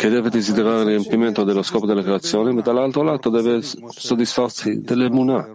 [0.00, 5.46] che deve desiderare il riempimento dello scopo della creazione, ma dall'altro lato deve soddisfarsi dell'emunah,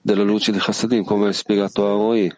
[0.00, 2.34] della luce di Chassadim, come spiegato a Roy.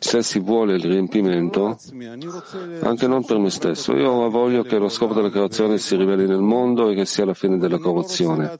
[0.00, 1.76] Se si vuole il riempimento,
[2.80, 6.40] anche non per me stesso, io voglio che lo scopo della creazione si riveli nel
[6.40, 8.56] mondo e che sia la fine della corruzione,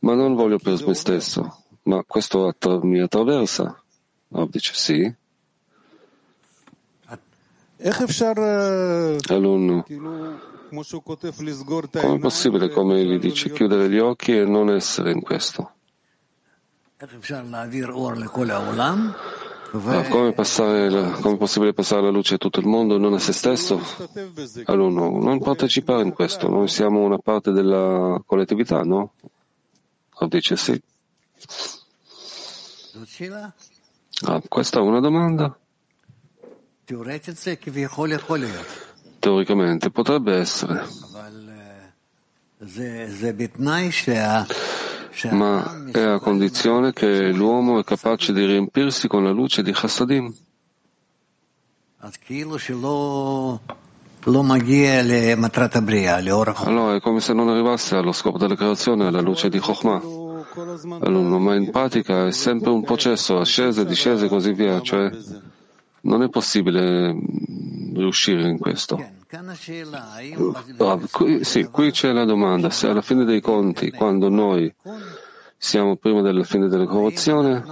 [0.00, 3.82] ma non voglio per me stesso, ma questo mi attraversa.
[4.28, 5.14] Rav dice sì.
[9.28, 9.86] Alunno,
[12.00, 15.72] come è possibile, come gli dice, chiudere gli occhi e non essere in questo?
[19.70, 22.98] Rav, come, passare la, come è possibile passare la luce a tutto il mondo e
[22.98, 23.80] non a se stesso?
[24.64, 29.12] Alunno, non partecipare in questo, noi siamo una parte della collettività, no?
[30.14, 30.82] Rav dice sì.
[34.22, 35.56] Ah, questa è una domanda?
[39.28, 40.86] Teoricamente potrebbe essere,
[45.32, 50.34] ma è a condizione che l'uomo è capace di riempirsi con la luce di Chassadim.
[56.64, 60.00] Allora è come se non arrivasse allo scopo della creazione, alla luce di Chokhmah.
[61.00, 65.10] Allora, ma in pratica è sempre un processo, ascese, discese e così via, cioè
[66.00, 67.14] non è possibile
[67.92, 69.16] riuscire in questo.
[70.78, 74.74] Ah, qui, sì, qui c'è la domanda, se alla fine dei conti, quando noi
[75.56, 77.62] siamo prima della fine della corruzione,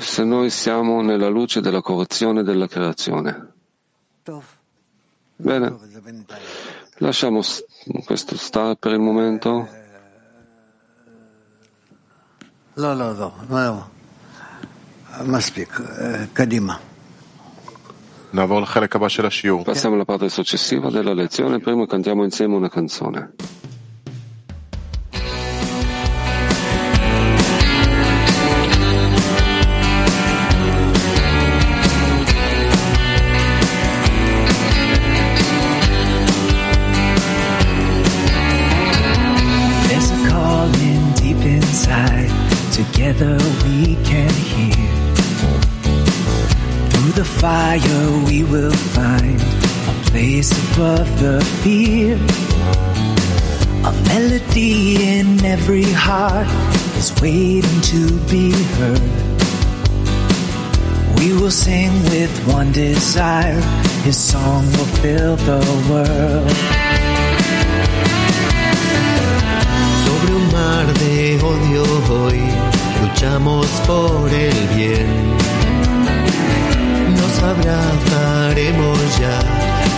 [0.00, 3.52] se noi siamo nella luce della corruzione della creazione.
[5.36, 5.76] Bene,
[6.98, 7.40] lasciamo
[8.04, 9.66] questo stare per il momento.
[12.74, 13.12] No, no,
[13.48, 13.93] no.
[19.62, 23.32] Passiamo alla parte successiva della lezione, prima cantiamo insieme una canzone.
[39.88, 42.32] There's a calling deep inside.
[42.72, 43.38] Together
[47.44, 49.38] fire we will find
[49.92, 52.16] a place above the fear.
[53.90, 56.48] A melody in every heart
[57.00, 58.02] is waiting to
[58.32, 58.46] be
[58.76, 59.16] heard.
[61.18, 63.60] We will sing with one desire.
[64.06, 66.58] His song will fill the world.
[70.04, 71.16] Sobre un mar de
[71.50, 72.40] odio hoy
[73.02, 75.53] luchamos por el bien.
[77.43, 79.39] Nos abrazaremos ya,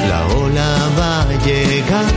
[0.09, 2.13] la ola va a llegar.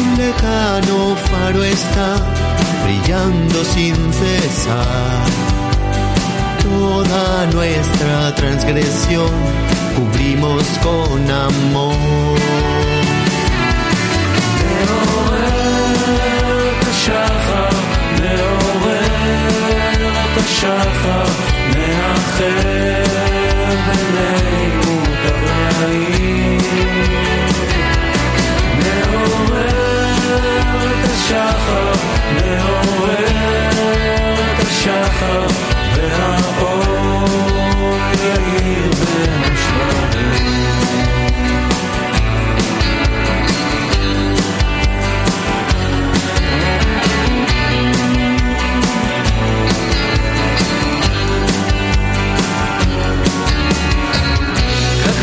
[0.00, 2.16] Un lejano faro está
[2.84, 5.24] brillando sin cesar.
[6.62, 9.30] Toda nuestra transgresión
[9.96, 12.44] cubrimos con amor.
[20.44, 21.57] השחר,
[21.99, 23.03] מאחר
[23.85, 26.57] בינינו ברעים.
[28.75, 29.65] מעורר
[30.89, 31.91] את השחר,
[32.35, 33.71] מעורר
[34.51, 35.47] את השחר,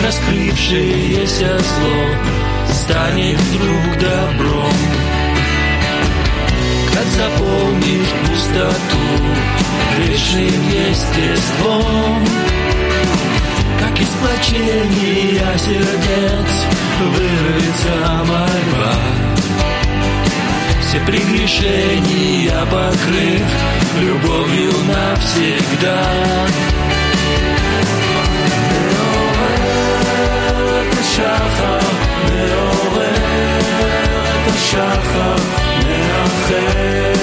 [0.07, 1.99] раскрывшееся зло
[2.73, 4.73] станет вдруг добром,
[6.95, 9.05] как заполнишь пустоту
[9.97, 12.24] грешным естеством,
[13.81, 16.53] как из плачения сердец
[17.01, 18.95] вырвется мольба.
[20.83, 23.43] Все прегрешения покрыв
[24.01, 26.01] любовью навсегда.
[32.32, 33.60] מעורר
[34.47, 35.34] את השחר,
[35.88, 37.15] מאחר